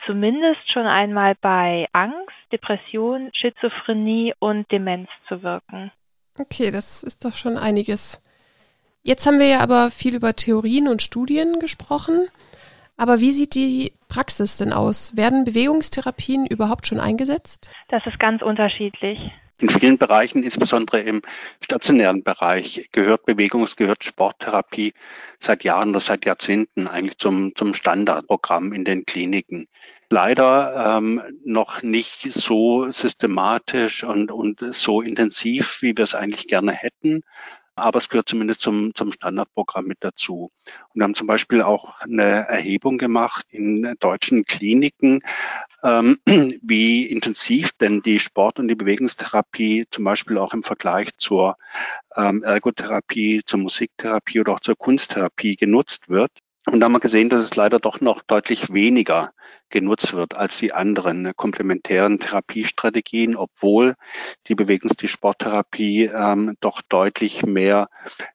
zumindest 0.05 0.69
schon 0.73 0.87
einmal 0.87 1.37
bei 1.41 1.87
Angst, 1.93 2.35
Depression, 2.51 3.31
Schizophrenie 3.35 4.35
und 4.41 4.69
Demenz 4.73 5.11
zu 5.29 5.45
wirken. 5.45 5.93
Okay, 6.41 6.73
das 6.73 7.05
ist 7.05 7.25
doch 7.25 7.35
schon 7.35 7.57
einiges. 7.57 8.21
Jetzt 9.03 9.27
haben 9.27 9.39
wir 9.39 9.47
ja 9.47 9.61
aber 9.61 9.91
viel 9.91 10.15
über 10.15 10.37
Theorien 10.37 10.87
und 10.87 11.01
Studien 11.03 11.59
gesprochen. 11.59 12.29
Aber 12.99 13.21
wie 13.21 13.31
sieht 13.31 13.55
die 13.55 13.95
Praxis 14.09 14.59
denn 14.59 14.75
aus? 14.75 15.17
Werden 15.17 15.45
Bewegungstherapien 15.45 16.47
überhaupt 16.47 16.87
schon 16.87 17.01
eingesetzt? 17.01 17.71
Das 17.89 18.05
ist 18.05 18.19
ganz 18.19 18.43
unterschiedlich. 18.43 19.19
In 19.59 19.71
vielen 19.71 19.97
Bereichen, 19.97 20.43
insbesondere 20.43 21.01
im 21.01 21.23
stationären 21.63 22.23
Bereich, 22.23 22.89
gehört 22.93 23.25
Bewegungs-, 23.27 23.77
gehört 23.77 24.05
Sporttherapie 24.05 24.93
seit 25.39 25.65
Jahren 25.65 25.91
oder 25.91 26.01
seit 26.01 26.27
Jahrzehnten 26.27 26.89
eigentlich 26.89 27.17
zum, 27.17 27.55
zum 27.55 27.73
Standardprogramm 27.73 28.75
in 28.75 28.85
den 28.85 29.07
Kliniken. 29.07 29.67
Leider 30.11 30.97
ähm, 30.99 31.23
noch 31.45 31.83
nicht 31.83 32.33
so 32.33 32.91
systematisch 32.91 34.03
und, 34.03 34.31
und 34.31 34.61
so 34.75 35.01
intensiv, 35.03 35.79
wie 35.81 35.97
wir 35.97 36.05
es 36.05 36.15
eigentlich 36.15 36.49
gerne 36.49 36.73
hätten 36.73 37.23
aber 37.75 37.99
es 37.99 38.09
gehört 38.09 38.29
zumindest 38.29 38.61
zum, 38.61 38.95
zum 38.95 39.13
Standardprogramm 39.13 39.87
mit 39.87 39.99
dazu. 40.01 40.51
Und 40.89 41.01
wir 41.01 41.05
haben 41.05 41.15
zum 41.15 41.27
Beispiel 41.27 41.63
auch 41.63 42.01
eine 42.01 42.23
Erhebung 42.23 42.99
gemacht 42.99 43.47
in 43.51 43.95
deutschen 44.01 44.45
Kliniken, 44.45 45.21
ähm, 45.83 46.19
wie 46.63 47.07
intensiv 47.07 47.73
denn 47.73 48.03
die 48.03 48.19
Sport- 48.19 48.59
und 48.59 48.69
die 48.69 48.75
Bewegungstherapie 48.75 49.87
zum 49.91 50.05
Beispiel 50.05 50.39
auch 50.39 50.53
im 50.53 50.63
Vergleich 50.63 51.11
zur 51.17 51.57
ähm, 52.17 52.43
Ergotherapie, 52.43 53.43
zur 53.45 53.61
Musiktherapie 53.61 54.41
oder 54.41 54.55
auch 54.55 54.61
zur 54.61 54.77
Kunsttherapie 54.77 55.57
genutzt 55.57 56.09
wird. 56.09 56.31
Und 56.67 56.81
da 56.81 56.87
haben 56.87 56.93
wir 56.93 57.01
gesehen, 57.01 57.31
dass 57.31 57.43
es 57.43 57.57
leider 57.57 57.79
doch 57.79 58.01
noch 58.01 58.23
deutlich 58.23 58.73
weniger 58.73 59.33
genutzt 59.71 60.13
wird 60.13 60.35
als 60.35 60.59
die 60.59 60.73
anderen 60.73 61.33
komplementären 61.35 62.19
Therapiestrategien, 62.19 63.35
obwohl 63.37 63.97
die 64.47 64.55
Bewegungs-, 64.55 64.97
die 64.97 65.09
Sporttherapie 65.09 66.11
ähm, 66.13 66.57
doch 66.61 66.83
deutlich 66.83 67.45
mehr 67.45 67.89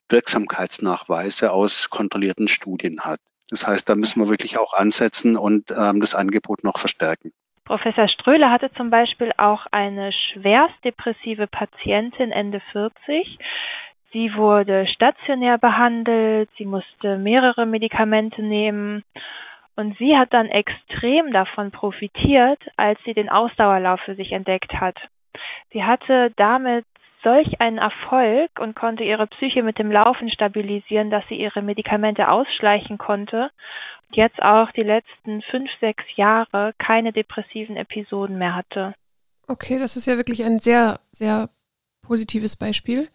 Wirksamkeitsnachweise 0.09 1.51
aus 1.51 1.89
kontrollierten 1.89 2.47
Studien 2.47 3.01
hat. 3.01 3.19
Das 3.49 3.67
heißt, 3.67 3.87
da 3.87 3.95
müssen 3.95 4.21
wir 4.21 4.29
wirklich 4.29 4.57
auch 4.57 4.73
ansetzen 4.73 5.37
und 5.37 5.71
ähm, 5.71 5.99
das 5.99 6.15
Angebot 6.15 6.63
noch 6.63 6.79
verstärken. 6.79 7.31
Professor 7.63 8.07
Ströhle 8.07 8.51
hatte 8.51 8.71
zum 8.73 8.89
Beispiel 8.89 9.31
auch 9.37 9.65
eine 9.71 10.11
schwerst 10.11 10.75
depressive 10.83 11.47
Patientin 11.47 12.31
Ende 12.31 12.61
40, 12.71 13.39
Sie 14.15 14.33
wurde 14.33 14.87
stationär 14.87 15.57
behandelt, 15.57 16.49
sie 16.57 16.63
musste 16.63 17.17
mehrere 17.17 17.65
Medikamente 17.65 18.41
nehmen 18.41 19.03
und 19.75 19.97
sie 19.97 20.15
hat 20.15 20.31
dann 20.31 20.45
extrem 20.45 21.33
davon 21.33 21.71
profitiert, 21.71 22.61
als 22.77 22.97
sie 23.03 23.13
den 23.13 23.27
Ausdauerlauf 23.27 23.99
für 24.05 24.15
sich 24.15 24.31
entdeckt 24.31 24.71
hat. 24.71 24.95
Sie 25.73 25.83
hatte 25.83 26.31
damit 26.37 26.85
solch 27.23 27.59
einen 27.59 27.77
Erfolg 27.77 28.51
und 28.57 28.73
konnte 28.73 29.03
ihre 29.03 29.27
Psyche 29.27 29.63
mit 29.63 29.79
dem 29.79 29.91
Laufen 29.91 30.31
stabilisieren, 30.31 31.11
dass 31.11 31.27
sie 31.27 31.35
ihre 31.35 31.61
Medikamente 31.61 32.29
ausschleichen 32.29 32.97
konnte 32.97 33.51
und 34.07 34.15
jetzt 34.15 34.41
auch 34.41 34.71
die 34.71 34.83
letzten 34.83 35.41
fünf, 35.41 35.69
sechs 35.81 36.05
Jahre 36.15 36.73
keine 36.77 37.11
depressiven 37.11 37.75
Episoden 37.75 38.37
mehr 38.37 38.55
hatte. 38.55 38.93
Okay, 39.49 39.77
das 39.77 39.97
ist 39.97 40.05
ja 40.05 40.15
wirklich 40.15 40.45
ein 40.45 40.59
sehr, 40.59 41.01
sehr 41.11 41.49
positives 42.01 42.55
Beispiel. 42.55 43.09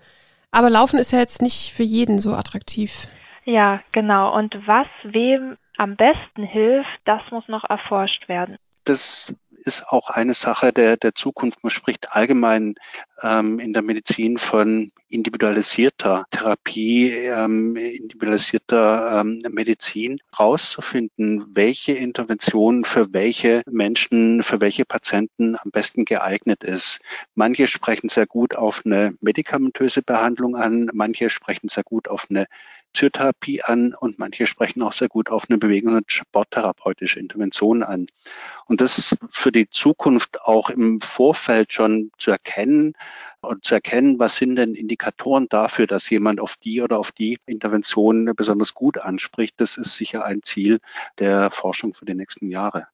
Aber 0.51 0.71
Laufen 0.71 0.99
ist 0.99 1.13
ja 1.13 1.19
jetzt 1.19 1.43
nicht 1.43 1.73
für 1.73 1.83
jeden 1.83 2.19
so 2.19 2.35
attraktiv. 2.35 3.07
Ja, 3.45 3.81
genau. 3.93 4.37
Und 4.37 4.55
was 4.67 4.89
wem 5.05 5.57
am 5.77 5.97
besten 5.97 6.43
hilft, 6.43 6.89
das 7.05 7.23
muss 7.31 7.47
noch 7.49 7.65
erforscht 7.65 8.29
werden. 8.29 8.57
Das 8.85 9.35
ist 9.61 9.89
auch 9.89 10.11
eine 10.11 10.35
Sache 10.35 10.73
der, 10.73 10.97
der 10.97 11.15
Zukunft. 11.15 11.63
Man 11.63 11.71
spricht 11.71 12.13
allgemein 12.13 12.75
ähm, 13.23 13.59
in 13.59 13.73
der 13.73 13.83
Medizin 13.83 14.39
von 14.39 14.93
individualisierter 15.09 16.25
Therapie, 16.31 17.11
ähm, 17.11 17.77
individualisierter 17.77 19.21
ähm, 19.21 19.43
Medizin, 19.51 20.21
rauszufinden, 20.39 21.47
welche 21.55 21.93
Intervention 21.93 22.85
für 22.85 23.13
welche 23.13 23.63
Menschen, 23.69 24.43
für 24.43 24.61
welche 24.61 24.85
Patienten 24.85 25.57
am 25.57 25.71
besten 25.71 26.05
geeignet 26.05 26.65
ist. 26.65 27.01
Manche 27.35 27.67
sprechen 27.67 28.09
sehr 28.09 28.27
gut 28.27 28.55
auf 28.55 28.83
eine 28.85 29.15
medikamentöse 29.21 30.03
Behandlung 30.03 30.57
an, 30.57 30.91
manche 30.93 31.29
sprechen 31.29 31.69
sehr 31.69 31.85
gut 31.85 32.09
auf 32.09 32.27
eine 32.31 32.47
Psychotherapie 32.93 33.63
an 33.63 33.95
und 33.95 34.19
manche 34.19 34.47
sprechen 34.47 34.83
auch 34.83 34.93
sehr 34.93 35.09
gut 35.09 35.31
auf 35.31 35.49
eine 35.49 35.59
Bewegungs- 35.59 35.97
und 35.97 36.13
sporttherapeutische 36.13 37.21
Intervention 37.21 37.83
an. 37.83 38.07
Und 38.67 38.81
das 38.81 39.17
für 39.31 39.53
die 39.53 39.71
Zukunft 39.71 40.43
auch 40.43 40.71
im 40.71 41.01
Vorfeld 41.01 41.73
schon 41.73 42.11
zu 42.19 42.31
erkennen 42.31 42.95
und 43.41 43.65
zu 43.65 43.75
erkennen, 43.75 44.19
was 44.19 44.37
sind 44.37 44.57
denn 44.57 44.75
Indikatoren 44.75 45.49
dafür, 45.49 45.87
dass 45.87 46.11
jemand 46.11 46.41
auf 46.41 46.57
die 46.57 46.83
oder 46.83 46.99
auf 46.99 47.13
die 47.13 47.39
Intervention 47.47 48.33
besonders 48.37 48.75
gut 48.75 48.99
anspricht, 48.99 49.55
das 49.59 49.77
ist 49.77 49.95
sicher 49.95 50.25
ein 50.25 50.43
Ziel 50.43 50.81
der 51.19 51.51
Forschung 51.51 51.95
für 51.95 52.05
die 52.05 52.15
nächsten 52.15 52.51
Jahre. 52.51 52.87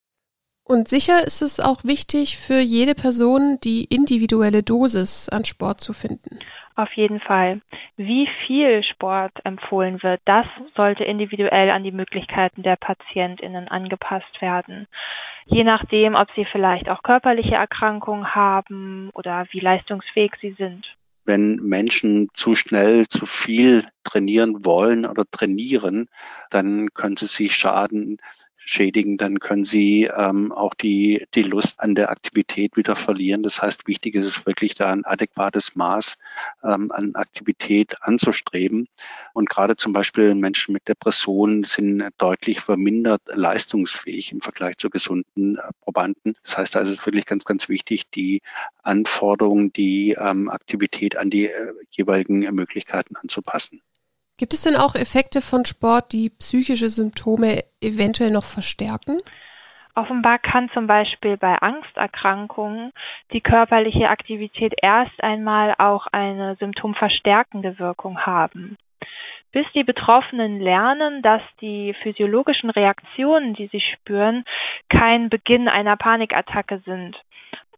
Und 0.68 0.88
sicher 0.88 1.24
ist 1.24 1.42
es 1.42 1.60
auch 1.60 1.84
wichtig 1.84 2.38
für 2.38 2.58
jede 2.58 2.96
Person, 2.96 3.58
die 3.62 3.84
individuelle 3.84 4.64
Dosis 4.64 5.28
an 5.28 5.44
Sport 5.44 5.80
zu 5.80 5.92
finden. 5.92 6.40
Auf 6.76 6.92
jeden 6.92 7.21
Fall. 7.21 7.62
Wie 7.97 8.28
viel 8.47 8.83
Sport 8.85 9.33
empfohlen 9.45 10.02
wird, 10.02 10.21
das 10.26 10.47
sollte 10.75 11.04
individuell 11.04 11.71
an 11.71 11.83
die 11.83 11.90
Möglichkeiten 11.90 12.62
der 12.62 12.76
Patientinnen 12.76 13.68
angepasst 13.68 14.42
werden. 14.42 14.87
Je 15.47 15.64
nachdem, 15.64 16.14
ob 16.14 16.28
sie 16.37 16.45
vielleicht 16.45 16.90
auch 16.90 17.02
körperliche 17.02 17.54
Erkrankungen 17.54 18.35
haben 18.35 19.09
oder 19.14 19.47
wie 19.52 19.61
leistungsfähig 19.61 20.33
sie 20.42 20.52
sind. 20.52 20.87
Wenn 21.25 21.56
Menschen 21.56 22.28
zu 22.35 22.54
schnell 22.54 23.09
zu 23.09 23.25
viel 23.25 23.88
trainieren 24.04 24.64
wollen 24.66 25.06
oder 25.06 25.25
trainieren, 25.30 26.09
dann 26.50 26.92
können 26.92 27.16
sie 27.16 27.26
sich 27.26 27.56
schaden 27.56 28.18
schädigen, 28.66 29.16
dann 29.16 29.38
können 29.38 29.64
sie 29.64 30.04
ähm, 30.04 30.52
auch 30.52 30.75
die, 30.75 31.26
die 31.35 31.44
Lust 31.44 31.80
an 31.80 31.94
der 31.94 32.11
Aktivität 32.11 32.76
wieder 32.76 32.96
verlieren. 32.96 33.42
Das 33.42 33.62
heißt, 33.62 33.87
wichtig 33.87 34.16
ist 34.16 34.26
es 34.26 34.44
wirklich, 34.44 34.75
da 34.75 34.92
ein 34.92 35.04
adäquates 35.04 35.76
Maß 35.76 36.18
ähm, 36.64 36.90
an 36.90 37.14
Aktivität 37.14 38.02
anzustreben. 38.02 38.88
Und 39.32 39.49
gerade 39.49 39.76
zum 39.76 39.92
Beispiel 39.92 40.35
Menschen 40.35 40.73
mit 40.73 40.88
Depressionen 40.88 41.64
sind 41.64 42.11
deutlich 42.18 42.61
vermindert 42.61 43.23
leistungsfähig 43.26 44.32
im 44.32 44.40
Vergleich 44.40 44.76
zu 44.78 44.90
gesunden 44.90 45.56
äh, 45.56 45.61
Probanden. 45.82 46.35
Das 46.42 46.58
heißt, 46.58 46.75
da 46.75 46.80
ist 46.80 46.90
es 46.90 47.06
wirklich 47.06 47.25
ganz, 47.25 47.44
ganz 47.44 47.68
wichtig, 47.68 48.11
die 48.11 48.42
Anforderungen, 48.82 49.73
die 49.73 50.16
ähm, 50.18 50.50
Aktivität 50.50 51.16
an 51.16 51.30
die 51.30 51.46
äh, 51.46 51.73
jeweiligen 51.90 52.40
Möglichkeiten 52.54 53.14
anzupassen. 53.16 53.80
Gibt 54.38 54.52
es 54.52 54.62
denn 54.62 54.76
auch 54.76 54.94
Effekte 54.94 55.40
von 55.40 55.64
Sport, 55.64 56.12
die 56.12 56.28
psychische 56.28 56.88
Symptome 56.88 57.64
eventuell 57.80 58.30
noch 58.30 58.44
verstärken? 58.44 59.18
Offenbar 59.94 60.38
kann 60.38 60.68
zum 60.74 60.86
Beispiel 60.86 61.38
bei 61.38 61.56
Angsterkrankungen 61.56 62.92
die 63.32 63.40
körperliche 63.40 64.10
Aktivität 64.10 64.74
erst 64.82 65.22
einmal 65.22 65.74
auch 65.78 66.06
eine 66.12 66.54
symptomverstärkende 66.56 67.78
Wirkung 67.78 68.20
haben. 68.20 68.76
Bis 69.52 69.64
die 69.74 69.84
Betroffenen 69.84 70.60
lernen, 70.60 71.22
dass 71.22 71.40
die 71.62 71.94
physiologischen 72.02 72.68
Reaktionen, 72.68 73.54
die 73.54 73.68
sie 73.68 73.80
spüren, 73.80 74.44
kein 74.90 75.30
Beginn 75.30 75.66
einer 75.66 75.96
Panikattacke 75.96 76.82
sind. 76.84 77.16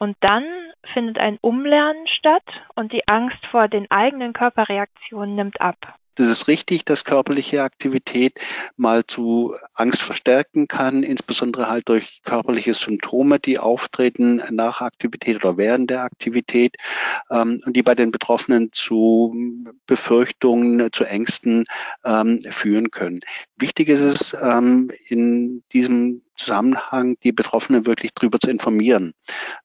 Und 0.00 0.16
dann 0.20 0.44
findet 0.92 1.18
ein 1.18 1.38
Umlernen 1.40 2.08
statt 2.08 2.42
und 2.74 2.92
die 2.92 3.06
Angst 3.06 3.46
vor 3.52 3.68
den 3.68 3.88
eigenen 3.92 4.32
Körperreaktionen 4.32 5.36
nimmt 5.36 5.60
ab. 5.60 5.76
Das 6.18 6.26
ist 6.26 6.48
richtig, 6.48 6.84
dass 6.84 7.04
körperliche 7.04 7.62
Aktivität 7.62 8.40
mal 8.76 9.06
zu 9.06 9.54
Angst 9.72 10.02
verstärken 10.02 10.66
kann, 10.66 11.04
insbesondere 11.04 11.68
halt 11.68 11.88
durch 11.88 12.22
körperliche 12.24 12.74
Symptome, 12.74 13.38
die 13.38 13.60
auftreten 13.60 14.42
nach 14.50 14.80
Aktivität 14.80 15.36
oder 15.36 15.56
während 15.56 15.90
der 15.90 16.02
Aktivität 16.02 16.74
ähm, 17.30 17.62
und 17.64 17.76
die 17.76 17.84
bei 17.84 17.94
den 17.94 18.10
Betroffenen 18.10 18.70
zu 18.72 19.32
Befürchtungen, 19.86 20.92
zu 20.92 21.04
Ängsten 21.04 21.66
ähm, 22.04 22.42
führen 22.50 22.90
können. 22.90 23.20
Wichtig 23.60 23.88
ist 23.88 24.00
es 24.00 24.36
ähm, 24.40 24.90
in 25.08 25.64
diesem 25.72 26.22
Zusammenhang 26.36 27.16
die 27.24 27.32
Betroffenen 27.32 27.86
wirklich 27.86 28.12
darüber 28.14 28.38
zu 28.38 28.50
informieren, 28.50 29.14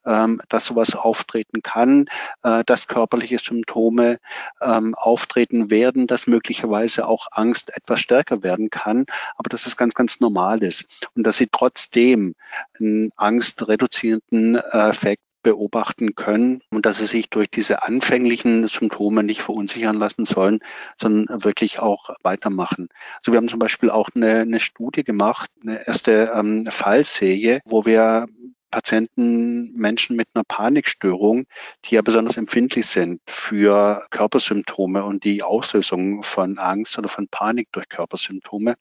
ähm, 0.04 0.42
dass 0.50 0.66
sowas 0.66 0.96
auftreten 0.96 1.62
kann, 1.62 2.08
äh, 2.42 2.64
dass 2.66 2.88
körperliche 2.88 3.38
Symptome 3.38 4.20
ähm, 4.62 4.96
auftreten 4.96 5.70
werden, 5.70 6.08
dass 6.08 6.26
möglicherweise 6.26 7.08
auch 7.08 7.28
Angst 7.32 7.76
etwas 7.78 8.00
stärker 8.00 8.42
werden 8.42 8.72
kann, 8.72 9.06
aber 9.38 9.50
dass 9.50 9.68
es 9.68 9.78
ganz, 9.78 9.94
ganz 9.94 10.20
normal 10.20 10.64
ist. 10.64 10.86
Und 11.16 11.28
dass 11.28 11.38
sie 11.38 11.48
trotzdem 11.52 12.34
einen 12.80 13.12
angstreduzierenden 13.16 14.56
äh, 14.56 14.90
Effekt 14.90 15.23
beobachten 15.44 16.16
können 16.16 16.62
und 16.72 16.86
dass 16.86 16.98
sie 16.98 17.06
sich 17.06 17.30
durch 17.30 17.50
diese 17.50 17.84
anfänglichen 17.84 18.68
Symptome 18.68 19.24
nicht 19.24 19.42
verunsichern 19.42 19.98
lassen 19.98 20.26
sollen, 20.26 20.60
sondern 20.98 21.44
wirklich 21.44 21.80
auch 21.80 22.10
weitermachen. 22.24 22.90
Also 23.18 23.32
wir 23.32 23.38
haben 23.38 23.50
zum 23.50 23.60
Beispiel 23.60 23.90
auch 23.90 24.10
eine, 24.16 24.40
eine 24.40 24.60
Studie 24.60 25.04
gemacht, 25.04 25.52
eine 25.62 25.86
erste 25.86 26.32
ähm, 26.36 26.68
Fallserie, 26.70 27.62
wo 27.66 27.86
wir 27.86 28.28
Patienten, 28.74 29.72
Menschen 29.74 30.16
mit 30.16 30.30
einer 30.34 30.44
Panikstörung, 30.44 31.46
die 31.86 31.94
ja 31.94 32.02
besonders 32.02 32.38
empfindlich 32.38 32.88
sind 32.88 33.22
für 33.28 34.08
Körpersymptome 34.10 35.04
und 35.04 35.24
die 35.24 35.44
Auslösung 35.44 36.24
von 36.24 36.58
Angst 36.58 36.98
oder 36.98 37.08
von 37.08 37.28
Panik 37.28 37.68
durch 37.72 37.88
Körpersymptome, 37.88 38.74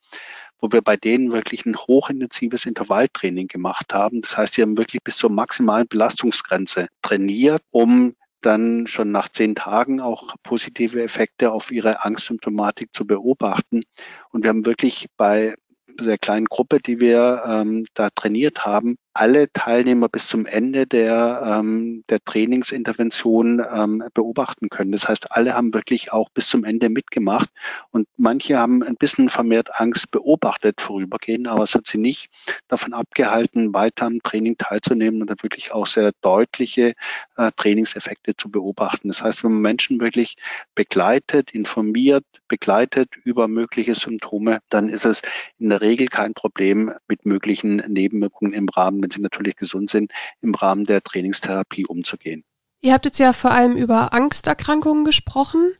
wo 0.62 0.70
wir 0.70 0.80
bei 0.80 0.96
denen 0.96 1.32
wirklich 1.32 1.66
ein 1.66 1.76
hochintensives 1.76 2.66
Intervalltraining 2.66 3.48
gemacht 3.48 3.92
haben. 3.92 4.22
Das 4.22 4.36
heißt, 4.36 4.54
sie 4.54 4.62
haben 4.62 4.78
wirklich 4.78 5.02
bis 5.02 5.16
zur 5.16 5.30
maximalen 5.30 5.88
Belastungsgrenze 5.88 6.86
trainiert, 7.02 7.62
um 7.72 8.14
dann 8.40 8.86
schon 8.86 9.10
nach 9.10 9.28
zehn 9.28 9.56
Tagen 9.56 10.00
auch 10.00 10.34
positive 10.42 11.02
Effekte 11.02 11.52
auf 11.52 11.70
ihre 11.72 12.04
Angstsymptomatik 12.04 12.90
zu 12.92 13.06
beobachten. 13.06 13.82
Und 14.30 14.44
wir 14.44 14.50
haben 14.50 14.64
wirklich 14.64 15.08
bei 15.16 15.54
der 16.00 16.18
kleinen 16.18 16.46
Gruppe, 16.46 16.78
die 16.78 17.00
wir 17.00 17.42
ähm, 17.46 17.86
da 17.94 18.10
trainiert 18.10 18.64
haben, 18.64 18.96
alle 19.14 19.52
Teilnehmer 19.52 20.08
bis 20.08 20.28
zum 20.28 20.46
Ende 20.46 20.86
der, 20.86 21.42
ähm, 21.44 22.04
der 22.08 22.18
Trainingsintervention 22.24 23.62
ähm, 23.72 24.02
beobachten 24.14 24.68
können. 24.70 24.92
Das 24.92 25.08
heißt, 25.08 25.32
alle 25.32 25.54
haben 25.54 25.74
wirklich 25.74 26.12
auch 26.12 26.30
bis 26.30 26.48
zum 26.48 26.64
Ende 26.64 26.88
mitgemacht 26.88 27.48
und 27.90 28.08
manche 28.16 28.58
haben 28.58 28.82
ein 28.82 28.96
bisschen 28.96 29.28
vermehrt 29.28 29.80
Angst 29.80 30.10
beobachtet 30.10 30.80
vorübergehend, 30.80 31.46
aber 31.48 31.64
es 31.64 31.74
hat 31.74 31.86
sie 31.86 31.98
nicht 31.98 32.30
davon 32.68 32.94
abgehalten, 32.94 33.74
weiter 33.74 34.06
am 34.06 34.22
Training 34.22 34.56
teilzunehmen 34.56 35.20
und 35.20 35.28
dann 35.28 35.42
wirklich 35.42 35.72
auch 35.72 35.86
sehr 35.86 36.12
deutliche 36.22 36.94
äh, 37.36 37.50
Trainingseffekte 37.56 38.34
zu 38.36 38.50
beobachten. 38.50 39.08
Das 39.08 39.22
heißt, 39.22 39.44
wenn 39.44 39.52
man 39.52 39.62
Menschen 39.62 40.00
wirklich 40.00 40.36
begleitet, 40.74 41.50
informiert, 41.52 42.24
begleitet 42.48 43.16
über 43.24 43.46
mögliche 43.46 43.94
Symptome, 43.94 44.60
dann 44.70 44.88
ist 44.88 45.04
es 45.04 45.20
in 45.58 45.68
der 45.68 45.82
Regel 45.82 46.08
kein 46.08 46.32
Problem 46.32 46.92
mit 47.08 47.26
möglichen 47.26 47.76
Nebenwirkungen 47.88 48.54
im 48.54 48.68
Rahmen 48.68 49.01
wenn 49.02 49.10
sie 49.10 49.20
natürlich 49.20 49.56
gesund 49.56 49.90
sind, 49.90 50.12
im 50.40 50.54
Rahmen 50.54 50.84
der 50.84 51.02
Trainingstherapie 51.02 51.86
umzugehen. 51.86 52.44
Ihr 52.80 52.92
habt 52.92 53.04
jetzt 53.04 53.20
ja 53.20 53.32
vor 53.32 53.52
allem 53.52 53.76
über 53.76 54.12
Angsterkrankungen 54.12 55.04
gesprochen. 55.04 55.72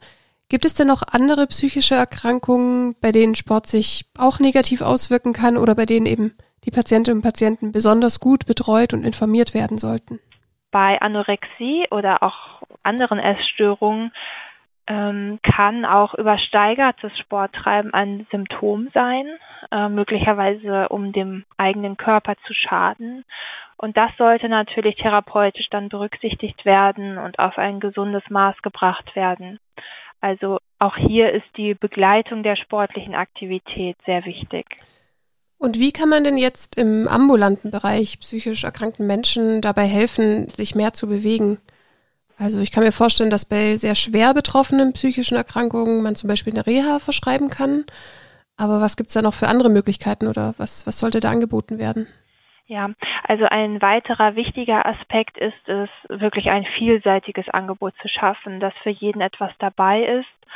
Gibt 0.48 0.64
es 0.64 0.74
denn 0.74 0.86
noch 0.86 1.02
andere 1.10 1.46
psychische 1.46 1.94
Erkrankungen, 1.94 2.94
bei 3.00 3.10
denen 3.10 3.34
Sport 3.34 3.66
sich 3.66 4.04
auch 4.18 4.38
negativ 4.38 4.82
auswirken 4.82 5.32
kann 5.32 5.56
oder 5.56 5.74
bei 5.74 5.86
denen 5.86 6.06
eben 6.06 6.34
die 6.64 6.70
Patientinnen 6.70 7.18
und 7.18 7.22
Patienten 7.22 7.72
besonders 7.72 8.20
gut 8.20 8.46
betreut 8.46 8.92
und 8.92 9.04
informiert 9.04 9.54
werden 9.54 9.78
sollten? 9.78 10.20
Bei 10.70 11.00
Anorexie 11.00 11.86
oder 11.90 12.22
auch 12.22 12.62
anderen 12.82 13.18
Essstörungen 13.18 14.12
ähm, 14.86 15.38
kann 15.42 15.84
auch 15.84 16.14
übersteigertes 16.14 17.16
Sporttreiben 17.18 17.94
ein 17.94 18.26
Symptom 18.30 18.88
sein, 18.92 19.26
äh, 19.70 19.88
möglicherweise 19.88 20.88
um 20.88 21.12
dem 21.12 21.44
eigenen 21.56 21.96
Körper 21.96 22.34
zu 22.46 22.54
schaden. 22.54 23.24
Und 23.76 23.96
das 23.96 24.10
sollte 24.18 24.48
natürlich 24.48 24.96
therapeutisch 24.96 25.68
dann 25.70 25.88
berücksichtigt 25.88 26.64
werden 26.64 27.18
und 27.18 27.38
auf 27.38 27.58
ein 27.58 27.80
gesundes 27.80 28.22
Maß 28.28 28.56
gebracht 28.62 29.14
werden. 29.16 29.58
Also 30.20 30.58
auch 30.78 30.96
hier 30.96 31.32
ist 31.32 31.46
die 31.56 31.74
Begleitung 31.74 32.42
der 32.42 32.56
sportlichen 32.56 33.14
Aktivität 33.14 33.96
sehr 34.06 34.24
wichtig. 34.24 34.66
Und 35.58 35.78
wie 35.78 35.92
kann 35.92 36.08
man 36.08 36.24
denn 36.24 36.38
jetzt 36.38 36.76
im 36.76 37.06
ambulanten 37.06 37.70
Bereich 37.70 38.18
psychisch 38.18 38.64
erkrankten 38.64 39.06
Menschen 39.06 39.60
dabei 39.60 39.84
helfen, 39.84 40.48
sich 40.48 40.74
mehr 40.74 40.92
zu 40.92 41.08
bewegen? 41.08 41.58
Also 42.38 42.60
ich 42.60 42.72
kann 42.72 42.84
mir 42.84 42.92
vorstellen, 42.92 43.30
dass 43.30 43.44
bei 43.44 43.76
sehr 43.76 43.94
schwer 43.94 44.34
betroffenen 44.34 44.92
psychischen 44.92 45.36
Erkrankungen 45.36 46.02
man 46.02 46.14
zum 46.14 46.28
Beispiel 46.28 46.52
eine 46.52 46.66
Reha 46.66 46.98
verschreiben 46.98 47.50
kann. 47.50 47.84
Aber 48.56 48.80
was 48.80 48.96
gibt 48.96 49.08
es 49.08 49.14
da 49.14 49.22
noch 49.22 49.34
für 49.34 49.48
andere 49.48 49.70
Möglichkeiten 49.70 50.26
oder 50.26 50.54
was, 50.58 50.86
was 50.86 50.98
sollte 50.98 51.20
da 51.20 51.30
angeboten 51.30 51.78
werden? 51.78 52.06
Ja, 52.66 52.90
also 53.24 53.44
ein 53.44 53.82
weiterer 53.82 54.36
wichtiger 54.36 54.86
Aspekt 54.86 55.36
ist 55.36 55.68
es, 55.68 55.88
wirklich 56.08 56.48
ein 56.48 56.64
vielseitiges 56.78 57.48
Angebot 57.48 57.94
zu 58.00 58.08
schaffen, 58.08 58.60
dass 58.60 58.72
für 58.82 58.90
jeden 58.90 59.20
etwas 59.20 59.50
dabei 59.58 60.20
ist 60.20 60.48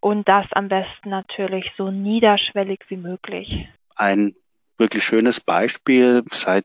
und 0.00 0.28
das 0.28 0.46
am 0.52 0.68
besten 0.68 1.10
natürlich 1.10 1.70
so 1.76 1.90
niederschwellig 1.90 2.80
wie 2.88 2.96
möglich. 2.96 3.68
Ein 3.96 4.34
wirklich 4.78 5.04
schönes 5.04 5.40
Beispiel 5.40 6.24
seit 6.32 6.64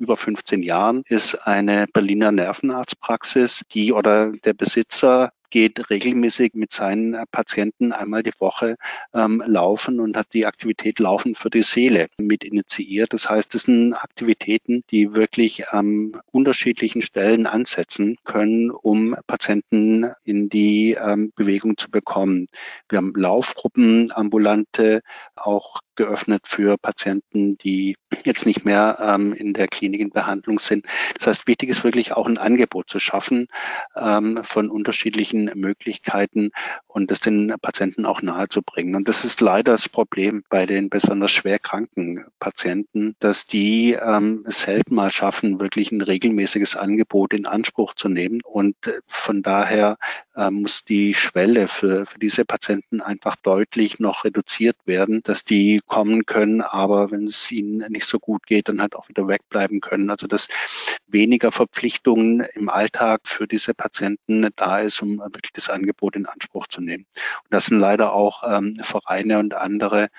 über 0.00 0.16
15 0.16 0.62
Jahren 0.62 1.02
ist 1.06 1.34
eine 1.46 1.86
Berliner 1.92 2.32
Nervenarztpraxis, 2.32 3.62
die 3.72 3.92
oder 3.92 4.32
der 4.32 4.54
Besitzer 4.54 5.32
geht 5.50 5.90
regelmäßig 5.90 6.54
mit 6.54 6.72
seinen 6.72 7.24
Patienten 7.30 7.92
einmal 7.92 8.22
die 8.22 8.32
Woche 8.38 8.76
ähm, 9.12 9.42
laufen 9.44 10.00
und 10.00 10.16
hat 10.16 10.32
die 10.32 10.46
Aktivität 10.46 10.98
Laufen 10.98 11.34
für 11.34 11.50
die 11.50 11.62
Seele 11.62 12.08
mit 12.18 12.44
initiiert. 12.44 13.12
Das 13.12 13.28
heißt, 13.28 13.54
es 13.54 13.62
sind 13.62 13.92
Aktivitäten, 13.92 14.84
die 14.90 15.14
wirklich 15.14 15.68
an 15.68 16.12
unterschiedlichen 16.30 17.02
Stellen 17.02 17.46
ansetzen 17.46 18.16
können, 18.24 18.70
um 18.70 19.16
Patienten 19.26 20.12
in 20.24 20.48
die 20.48 20.92
ähm, 20.92 21.32
Bewegung 21.34 21.76
zu 21.76 21.90
bekommen. 21.90 22.46
Wir 22.88 22.98
haben 22.98 23.12
Laufgruppen, 23.14 24.12
ambulante, 24.12 25.02
auch 25.34 25.80
geöffnet 25.96 26.42
für 26.46 26.76
Patienten, 26.76 27.58
die 27.58 27.96
jetzt 28.24 28.46
nicht 28.46 28.64
mehr 28.64 28.98
ähm, 29.00 29.32
in 29.32 29.52
der 29.52 29.68
Klinik 29.68 30.00
in 30.00 30.10
Behandlung 30.10 30.58
sind. 30.58 30.86
Das 31.16 31.26
heißt, 31.26 31.46
wichtig 31.46 31.70
ist 31.70 31.84
wirklich 31.84 32.12
auch 32.12 32.26
ein 32.26 32.38
Angebot 32.38 32.88
zu 32.88 32.98
schaffen 32.98 33.48
ähm, 33.96 34.40
von 34.42 34.70
unterschiedlichen 34.70 35.50
Möglichkeiten 35.54 36.50
und 36.86 37.10
das 37.10 37.20
den 37.20 37.54
Patienten 37.60 38.06
auch 38.06 38.22
nahezubringen. 38.22 38.94
Und 38.94 39.08
das 39.08 39.24
ist 39.24 39.40
leider 39.40 39.72
das 39.72 39.88
Problem 39.88 40.44
bei 40.48 40.66
den 40.66 40.90
besonders 40.90 41.30
schwer 41.30 41.58
kranken 41.58 42.24
Patienten, 42.38 43.14
dass 43.20 43.46
die 43.46 43.92
ähm, 43.92 44.44
es 44.46 44.62
selten 44.62 44.94
mal 44.94 45.10
schaffen, 45.10 45.60
wirklich 45.60 45.92
ein 45.92 46.00
regelmäßiges 46.00 46.76
Angebot 46.76 47.32
in 47.32 47.46
Anspruch 47.46 47.94
zu 47.94 48.08
nehmen. 48.08 48.40
Und 48.42 48.76
äh, 48.86 49.00
von 49.06 49.42
daher 49.42 49.98
äh, 50.34 50.50
muss 50.50 50.84
die 50.84 51.14
Schwelle 51.14 51.68
für, 51.68 52.06
für 52.06 52.18
diese 52.18 52.44
Patienten 52.44 53.00
einfach 53.00 53.36
deutlich 53.36 53.98
noch 54.00 54.24
reduziert 54.24 54.76
werden, 54.84 55.22
dass 55.22 55.44
die 55.44 55.80
kommen 55.90 56.24
können, 56.24 56.62
aber 56.62 57.10
wenn 57.10 57.24
es 57.24 57.50
ihnen 57.50 57.78
nicht 57.90 58.06
so 58.06 58.20
gut 58.20 58.46
geht, 58.46 58.68
dann 58.68 58.80
halt 58.80 58.94
auch 58.94 59.08
wieder 59.08 59.26
wegbleiben 59.26 59.80
können. 59.80 60.08
Also 60.08 60.28
dass 60.28 60.46
weniger 61.08 61.50
Verpflichtungen 61.50 62.46
im 62.54 62.68
Alltag 62.68 63.22
für 63.24 63.48
diese 63.48 63.74
Patienten 63.74 64.48
da 64.54 64.78
ist, 64.78 65.02
um 65.02 65.18
wirklich 65.18 65.52
das 65.52 65.68
Angebot 65.68 66.14
in 66.14 66.26
Anspruch 66.26 66.68
zu 66.68 66.80
nehmen. 66.80 67.06
Und 67.42 67.50
das 67.50 67.66
sind 67.66 67.80
leider 67.80 68.12
auch 68.12 68.44
ähm, 68.46 68.78
Vereine 68.80 69.40
und 69.40 69.54
andere 69.54 70.10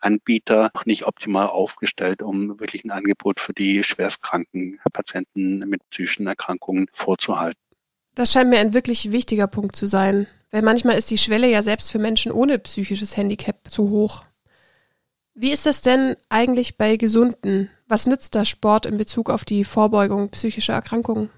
Anbieter 0.00 0.72
nicht 0.84 1.06
optimal 1.06 1.46
aufgestellt, 1.46 2.22
um 2.22 2.58
wirklich 2.58 2.84
ein 2.84 2.90
Angebot 2.90 3.38
für 3.38 3.52
die 3.52 3.84
schwerstkranken 3.84 4.80
Patienten 4.92 5.60
mit 5.60 5.88
psychischen 5.90 6.26
Erkrankungen 6.26 6.88
vorzuhalten. 6.92 7.60
Das 8.16 8.32
scheint 8.32 8.50
mir 8.50 8.58
ein 8.58 8.74
wirklich 8.74 9.12
wichtiger 9.12 9.46
Punkt 9.46 9.76
zu 9.76 9.86
sein, 9.86 10.26
weil 10.50 10.62
manchmal 10.62 10.98
ist 10.98 11.12
die 11.12 11.18
Schwelle 11.18 11.48
ja 11.48 11.62
selbst 11.62 11.92
für 11.92 12.00
Menschen 12.00 12.32
ohne 12.32 12.58
psychisches 12.58 13.16
Handicap 13.16 13.70
zu 13.70 13.90
hoch. 13.90 14.24
Wie 15.34 15.52
ist 15.52 15.64
das 15.64 15.80
denn 15.80 16.16
eigentlich 16.28 16.76
bei 16.76 16.96
Gesunden? 16.96 17.70
Was 17.88 18.06
nützt 18.06 18.34
da 18.34 18.44
Sport 18.44 18.84
in 18.84 18.98
Bezug 18.98 19.30
auf 19.30 19.44
die 19.44 19.64
Vorbeugung 19.64 20.30
psychischer 20.30 20.74
Erkrankungen? 20.74 21.30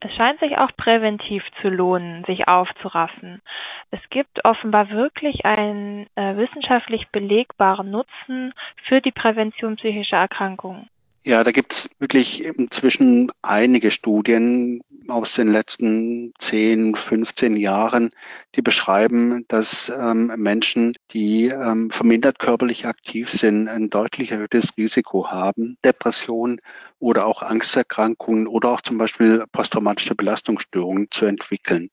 Es 0.00 0.14
scheint 0.14 0.38
sich 0.38 0.56
auch 0.58 0.70
präventiv 0.76 1.42
zu 1.60 1.68
lohnen, 1.68 2.24
sich 2.26 2.46
aufzuraffen. 2.46 3.42
Es 3.90 4.00
gibt 4.10 4.44
offenbar 4.44 4.90
wirklich 4.90 5.44
einen 5.44 6.06
äh, 6.14 6.36
wissenschaftlich 6.36 7.08
belegbaren 7.10 7.90
Nutzen 7.90 8.52
für 8.86 9.00
die 9.00 9.10
Prävention 9.10 9.76
psychischer 9.76 10.18
Erkrankungen. 10.18 10.88
Ja, 11.28 11.44
da 11.44 11.52
gibt 11.52 11.74
es 11.74 11.90
wirklich 11.98 12.42
inzwischen 12.42 13.30
einige 13.42 13.90
Studien 13.90 14.80
aus 15.08 15.34
den 15.34 15.48
letzten 15.48 16.32
10, 16.38 16.94
15 16.94 17.54
Jahren, 17.58 18.12
die 18.54 18.62
beschreiben, 18.62 19.44
dass 19.46 19.92
ähm, 19.94 20.32
Menschen, 20.38 20.94
die 21.12 21.48
ähm, 21.48 21.90
vermindert 21.90 22.38
körperlich 22.38 22.86
aktiv 22.86 23.28
sind, 23.30 23.68
ein 23.68 23.90
deutlich 23.90 24.30
erhöhtes 24.30 24.74
Risiko 24.78 25.30
haben, 25.30 25.76
Depressionen 25.84 26.62
oder 26.98 27.26
auch 27.26 27.42
Angsterkrankungen 27.42 28.46
oder 28.46 28.70
auch 28.70 28.80
zum 28.80 28.96
Beispiel 28.96 29.44
posttraumatische 29.52 30.14
Belastungsstörungen 30.14 31.08
zu 31.10 31.26
entwickeln. 31.26 31.90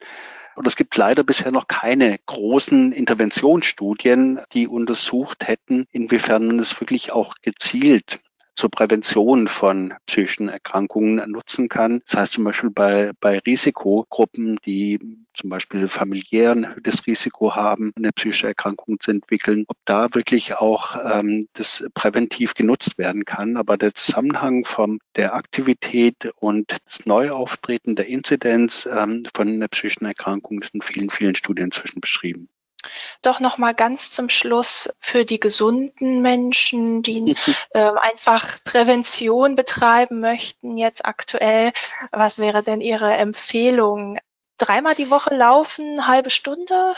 Und 0.55 0.65
es 0.65 0.77
gibt 0.77 0.95
leider 0.95 1.25
bisher 1.25 1.51
noch 1.51 1.67
keine 1.67 2.17
großen 2.25 2.93
Interventionsstudien, 2.93 4.39
die 4.53 4.69
untersucht 4.69 5.45
hätten, 5.45 5.87
inwiefern 5.91 6.47
man 6.47 6.59
es 6.59 6.79
wirklich 6.79 7.11
auch 7.11 7.35
gezielt 7.41 8.21
zur 8.55 8.69
Prävention 8.69 9.47
von 9.47 9.93
psychischen 10.05 10.49
Erkrankungen 10.49 11.29
nutzen 11.29 11.69
kann. 11.69 12.01
Das 12.05 12.19
heißt 12.19 12.33
zum 12.33 12.45
Beispiel 12.45 12.69
bei, 12.69 13.11
bei 13.19 13.39
Risikogruppen, 13.39 14.57
die 14.65 14.99
zum 15.33 15.49
Beispiel 15.49 15.87
familiär 15.87 16.51
ein 16.51 16.63
erhöhtes 16.63 17.05
Risiko 17.05 17.55
haben, 17.55 17.91
eine 17.97 18.11
psychische 18.13 18.47
Erkrankung 18.47 18.99
zu 18.99 19.11
entwickeln, 19.11 19.65
ob 19.67 19.77
da 19.85 20.13
wirklich 20.13 20.55
auch 20.55 20.95
ähm, 21.03 21.47
das 21.53 21.85
präventiv 21.93 22.53
genutzt 22.53 22.97
werden 22.97 23.25
kann. 23.25 23.57
Aber 23.57 23.77
der 23.77 23.93
Zusammenhang 23.93 24.65
von 24.65 24.99
der 25.15 25.35
Aktivität 25.35 26.31
und 26.37 26.71
das 26.85 27.05
Neuauftreten 27.05 27.95
der 27.95 28.07
Inzidenz 28.07 28.87
ähm, 28.91 29.23
von 29.33 29.49
einer 29.49 29.67
psychischen 29.67 30.05
Erkrankung 30.05 30.61
ist 30.61 30.73
in 30.73 30.81
vielen, 30.81 31.09
vielen 31.09 31.35
Studien 31.35 31.65
inzwischen 31.65 31.99
beschrieben. 31.99 32.47
Doch 33.21 33.39
noch 33.39 33.57
mal 33.57 33.73
ganz 33.73 34.11
zum 34.11 34.29
Schluss 34.29 34.89
für 34.99 35.25
die 35.25 35.39
gesunden 35.39 36.21
Menschen, 36.21 37.01
die 37.01 37.35
äh, 37.71 37.91
einfach 38.01 38.63
Prävention 38.63 39.55
betreiben 39.55 40.19
möchten 40.19 40.77
jetzt 40.77 41.05
aktuell. 41.05 41.71
Was 42.11 42.39
wäre 42.39 42.63
denn 42.63 42.81
Ihre 42.81 43.13
Empfehlung? 43.13 44.19
Dreimal 44.57 44.95
die 44.95 45.09
Woche 45.09 45.35
laufen, 45.35 46.07
halbe 46.07 46.29
Stunde? 46.29 46.95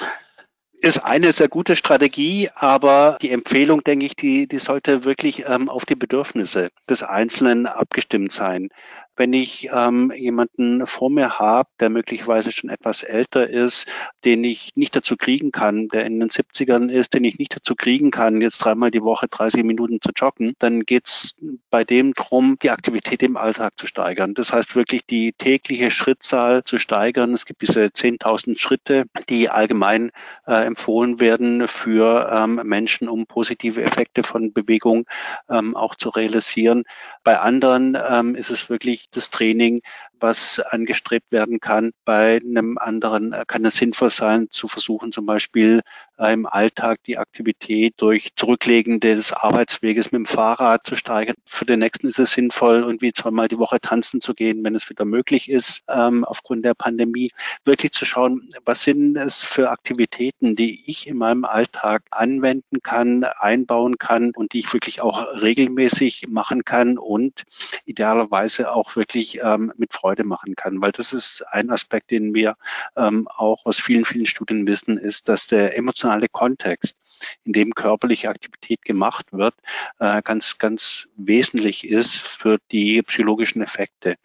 ist 0.79 0.99
eine 0.99 1.33
sehr 1.33 1.47
gute 1.47 1.75
Strategie, 1.75 2.49
aber 2.53 3.17
die 3.21 3.31
Empfehlung, 3.31 3.83
denke 3.83 4.05
ich, 4.05 4.15
die, 4.15 4.47
die 4.47 4.59
sollte 4.59 5.05
wirklich 5.05 5.45
ähm, 5.47 5.69
auf 5.69 5.85
die 5.85 5.95
Bedürfnisse 5.95 6.69
des 6.89 7.03
Einzelnen 7.03 7.65
abgestimmt 7.65 8.31
sein 8.31 8.69
wenn 9.17 9.33
ich 9.33 9.69
ähm, 9.73 10.11
jemanden 10.15 10.85
vor 10.85 11.09
mir 11.09 11.39
habe, 11.39 11.69
der 11.79 11.89
möglicherweise 11.89 12.51
schon 12.51 12.69
etwas 12.69 13.03
älter 13.03 13.49
ist, 13.49 13.87
den 14.23 14.43
ich 14.43 14.71
nicht 14.75 14.95
dazu 14.95 15.17
kriegen 15.17 15.51
kann, 15.51 15.87
der 15.89 16.05
in 16.05 16.19
den 16.19 16.29
70ern 16.29 16.89
ist, 16.89 17.13
den 17.13 17.23
ich 17.23 17.37
nicht 17.39 17.55
dazu 17.55 17.75
kriegen 17.75 18.11
kann, 18.11 18.41
jetzt 18.41 18.59
dreimal 18.59 18.91
die 18.91 19.01
Woche 19.01 19.27
30 19.27 19.63
Minuten 19.63 19.99
zu 20.01 20.11
joggen, 20.15 20.53
dann 20.59 20.81
geht's 20.81 21.35
bei 21.69 21.83
dem 21.83 22.13
drum, 22.13 22.57
die 22.61 22.69
Aktivität 22.69 23.23
im 23.23 23.37
Alltag 23.37 23.73
zu 23.77 23.87
steigern. 23.87 24.35
Das 24.35 24.53
heißt 24.53 24.75
wirklich 24.75 25.05
die 25.05 25.33
tägliche 25.33 25.91
Schrittzahl 25.91 26.63
zu 26.63 26.77
steigern. 26.77 27.33
Es 27.33 27.45
gibt 27.45 27.61
diese 27.61 27.85
10.000 27.85 28.59
Schritte, 28.59 29.05
die 29.29 29.49
allgemein 29.49 30.11
äh, 30.45 30.65
empfohlen 30.65 31.19
werden 31.19 31.67
für 31.67 32.31
ähm, 32.31 32.61
Menschen, 32.63 33.09
um 33.09 33.25
positive 33.25 33.81
Effekte 33.81 34.23
von 34.23 34.53
Bewegung 34.53 35.05
ähm, 35.49 35.75
auch 35.75 35.95
zu 35.95 36.09
realisieren. 36.09 36.83
Bei 37.23 37.39
anderen 37.39 37.97
ähm, 38.09 38.35
ist 38.35 38.51
es 38.51 38.69
wirklich 38.69 39.06
das 39.11 39.29
Training, 39.29 39.81
was 40.19 40.59
angestrebt 40.59 41.31
werden 41.31 41.59
kann. 41.59 41.91
Bei 42.05 42.37
einem 42.37 42.77
anderen 42.77 43.33
äh, 43.33 43.43
kann 43.47 43.65
es 43.65 43.75
sinnvoll 43.75 44.09
sein, 44.09 44.47
zu 44.49 44.67
versuchen, 44.67 45.11
zum 45.11 45.25
Beispiel 45.25 45.81
äh, 46.17 46.33
im 46.33 46.45
Alltag 46.45 46.99
die 47.05 47.17
Aktivität 47.17 47.95
durch 47.97 48.31
Zurücklegen 48.35 48.99
des 48.99 49.33
Arbeitsweges 49.33 50.11
mit 50.11 50.19
dem 50.19 50.25
Fahrrad 50.25 50.85
zu 50.85 50.95
steigern. 50.95 51.35
Für 51.45 51.65
den 51.65 51.79
nächsten 51.79 52.07
ist 52.07 52.19
es 52.19 52.31
sinnvoll, 52.31 52.81
irgendwie 52.81 53.13
zweimal 53.13 53.47
die 53.47 53.59
Woche 53.59 53.79
tanzen 53.79 54.21
zu 54.21 54.33
gehen, 54.33 54.63
wenn 54.63 54.75
es 54.75 54.89
wieder 54.89 55.05
möglich 55.05 55.49
ist, 55.49 55.83
ähm, 55.87 56.25
aufgrund 56.25 56.65
der 56.65 56.73
Pandemie. 56.73 57.31
Wirklich 57.65 57.91
zu 57.91 58.05
schauen, 58.05 58.49
was 58.65 58.81
sind 58.83 59.15
es 59.17 59.43
für 59.43 59.69
Aktivitäten, 59.69 60.55
die 60.55 60.89
ich 60.89 61.07
in 61.07 61.17
meinem 61.17 61.45
Alltag 61.45 62.03
anwenden 62.11 62.81
kann, 62.81 63.23
einbauen 63.23 63.97
kann 63.97 64.31
und 64.31 64.53
die 64.53 64.59
ich 64.59 64.73
wirklich 64.73 65.01
auch 65.01 65.41
regelmäßig 65.41 66.27
machen 66.27 66.65
kann 66.65 66.97
und 66.97 67.43
idealerweise 67.85 68.71
auch 68.71 68.95
wirklich 68.95 69.39
ähm, 69.41 69.73
mit 69.77 69.93
Freude 69.93 70.06
machen 70.23 70.55
kann. 70.55 70.81
Weil 70.81 70.91
das 70.91 71.13
ist 71.13 71.41
ein 71.51 71.69
Aspekt, 71.69 72.11
den 72.11 72.33
wir 72.33 72.55
ähm, 72.95 73.27
auch 73.27 73.65
aus 73.65 73.79
vielen, 73.79 74.05
vielen 74.05 74.25
Studien 74.25 74.67
wissen, 74.67 74.97
ist, 74.97 75.29
dass 75.29 75.47
der 75.47 75.77
emotionale 75.77 76.27
Kontext, 76.29 76.95
in 77.43 77.53
dem 77.53 77.73
körperliche 77.73 78.29
Aktivität 78.29 78.83
gemacht 78.83 79.27
wird, 79.31 79.55
äh, 79.99 80.21
ganz, 80.21 80.57
ganz 80.57 81.07
wesentlich 81.15 81.87
ist 81.87 82.17
für 82.17 82.59
die 82.71 83.01
psychologischen 83.01 83.61
Effekte. 83.61 84.17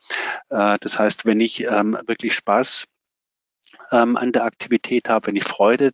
Äh, 0.51 0.79
das 0.81 0.99
heißt, 0.99 1.25
wenn 1.25 1.41
ich 1.41 1.63
ähm, 1.63 1.99
wirklich 2.07 2.35
Spaß 2.35 2.87
ähm, 3.93 4.17
an 4.17 4.33
der 4.33 4.45
Aktivität 4.45 5.09
habe, 5.09 5.29
wenn 5.29 5.37
ich 5.37 5.45
Freude 5.45 5.93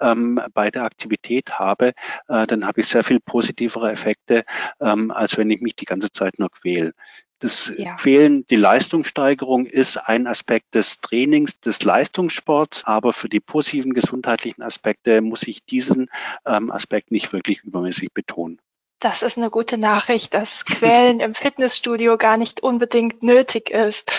ähm, 0.00 0.40
bei 0.54 0.70
der 0.70 0.84
Aktivität 0.84 1.58
habe, 1.58 1.92
äh, 2.28 2.46
dann 2.46 2.66
habe 2.66 2.80
ich 2.80 2.88
sehr 2.88 3.04
viel 3.04 3.20
positivere 3.20 3.90
Effekte, 3.90 4.44
ähm, 4.80 5.10
als 5.10 5.36
wenn 5.36 5.50
ich 5.50 5.60
mich 5.60 5.76
die 5.76 5.86
ganze 5.86 6.10
Zeit 6.10 6.38
nur 6.38 6.50
quäle. 6.50 6.92
Das 7.40 7.72
ja. 7.76 7.96
Fehlen, 7.98 8.44
die 8.46 8.56
Leistungssteigerung 8.56 9.66
ist 9.66 9.96
ein 9.96 10.26
Aspekt 10.26 10.74
des 10.74 11.00
Trainings, 11.00 11.60
des 11.60 11.82
Leistungssports, 11.82 12.84
aber 12.84 13.12
für 13.12 13.28
die 13.28 13.40
positiven 13.40 13.94
gesundheitlichen 13.94 14.62
Aspekte 14.62 15.20
muss 15.20 15.44
ich 15.44 15.64
diesen 15.64 16.10
ähm, 16.44 16.70
Aspekt 16.72 17.12
nicht 17.12 17.32
wirklich 17.32 17.62
übermäßig 17.62 18.12
betonen. 18.12 18.60
Das 19.00 19.22
ist 19.22 19.38
eine 19.38 19.50
gute 19.50 19.78
Nachricht, 19.78 20.34
dass 20.34 20.64
Quälen 20.64 21.20
im 21.20 21.34
Fitnessstudio 21.34 22.18
gar 22.18 22.36
nicht 22.36 22.60
unbedingt 22.62 23.22
nötig 23.22 23.70
ist. 23.70 24.10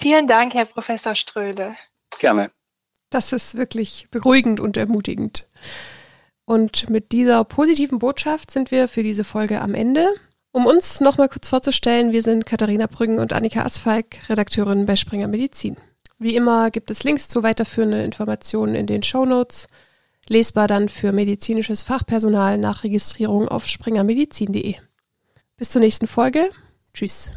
Vielen 0.00 0.26
Dank, 0.26 0.54
Herr 0.54 0.64
Professor 0.64 1.14
Ströhle. 1.14 1.76
Gerne. 2.18 2.50
Das 3.10 3.32
ist 3.32 3.56
wirklich 3.56 4.08
beruhigend 4.10 4.60
und 4.60 4.78
ermutigend. 4.78 5.48
Und 6.46 6.88
mit 6.88 7.12
dieser 7.12 7.44
positiven 7.44 7.98
Botschaft 7.98 8.50
sind 8.50 8.70
wir 8.70 8.88
für 8.88 9.02
diese 9.02 9.24
Folge 9.24 9.60
am 9.60 9.74
Ende. 9.74 10.14
Um 10.56 10.66
uns 10.66 11.00
nochmal 11.00 11.28
kurz 11.28 11.48
vorzustellen, 11.48 12.12
wir 12.12 12.22
sind 12.22 12.46
Katharina 12.46 12.86
Brüggen 12.86 13.18
und 13.18 13.32
Annika 13.32 13.64
Asfalk, 13.64 14.28
Redakteurin 14.28 14.86
bei 14.86 14.94
Springer 14.94 15.26
Medizin. 15.26 15.76
Wie 16.20 16.36
immer 16.36 16.70
gibt 16.70 16.92
es 16.92 17.02
Links 17.02 17.26
zu 17.26 17.42
weiterführenden 17.42 18.02
Informationen 18.02 18.76
in 18.76 18.86
den 18.86 19.02
Show 19.02 19.24
Notes, 19.24 19.66
lesbar 20.28 20.68
dann 20.68 20.88
für 20.88 21.10
medizinisches 21.10 21.82
Fachpersonal 21.82 22.56
nach 22.56 22.84
Registrierung 22.84 23.48
auf 23.48 23.66
springermedizin.de. 23.66 24.76
Bis 25.56 25.70
zur 25.70 25.80
nächsten 25.80 26.06
Folge. 26.06 26.48
Tschüss. 26.94 27.32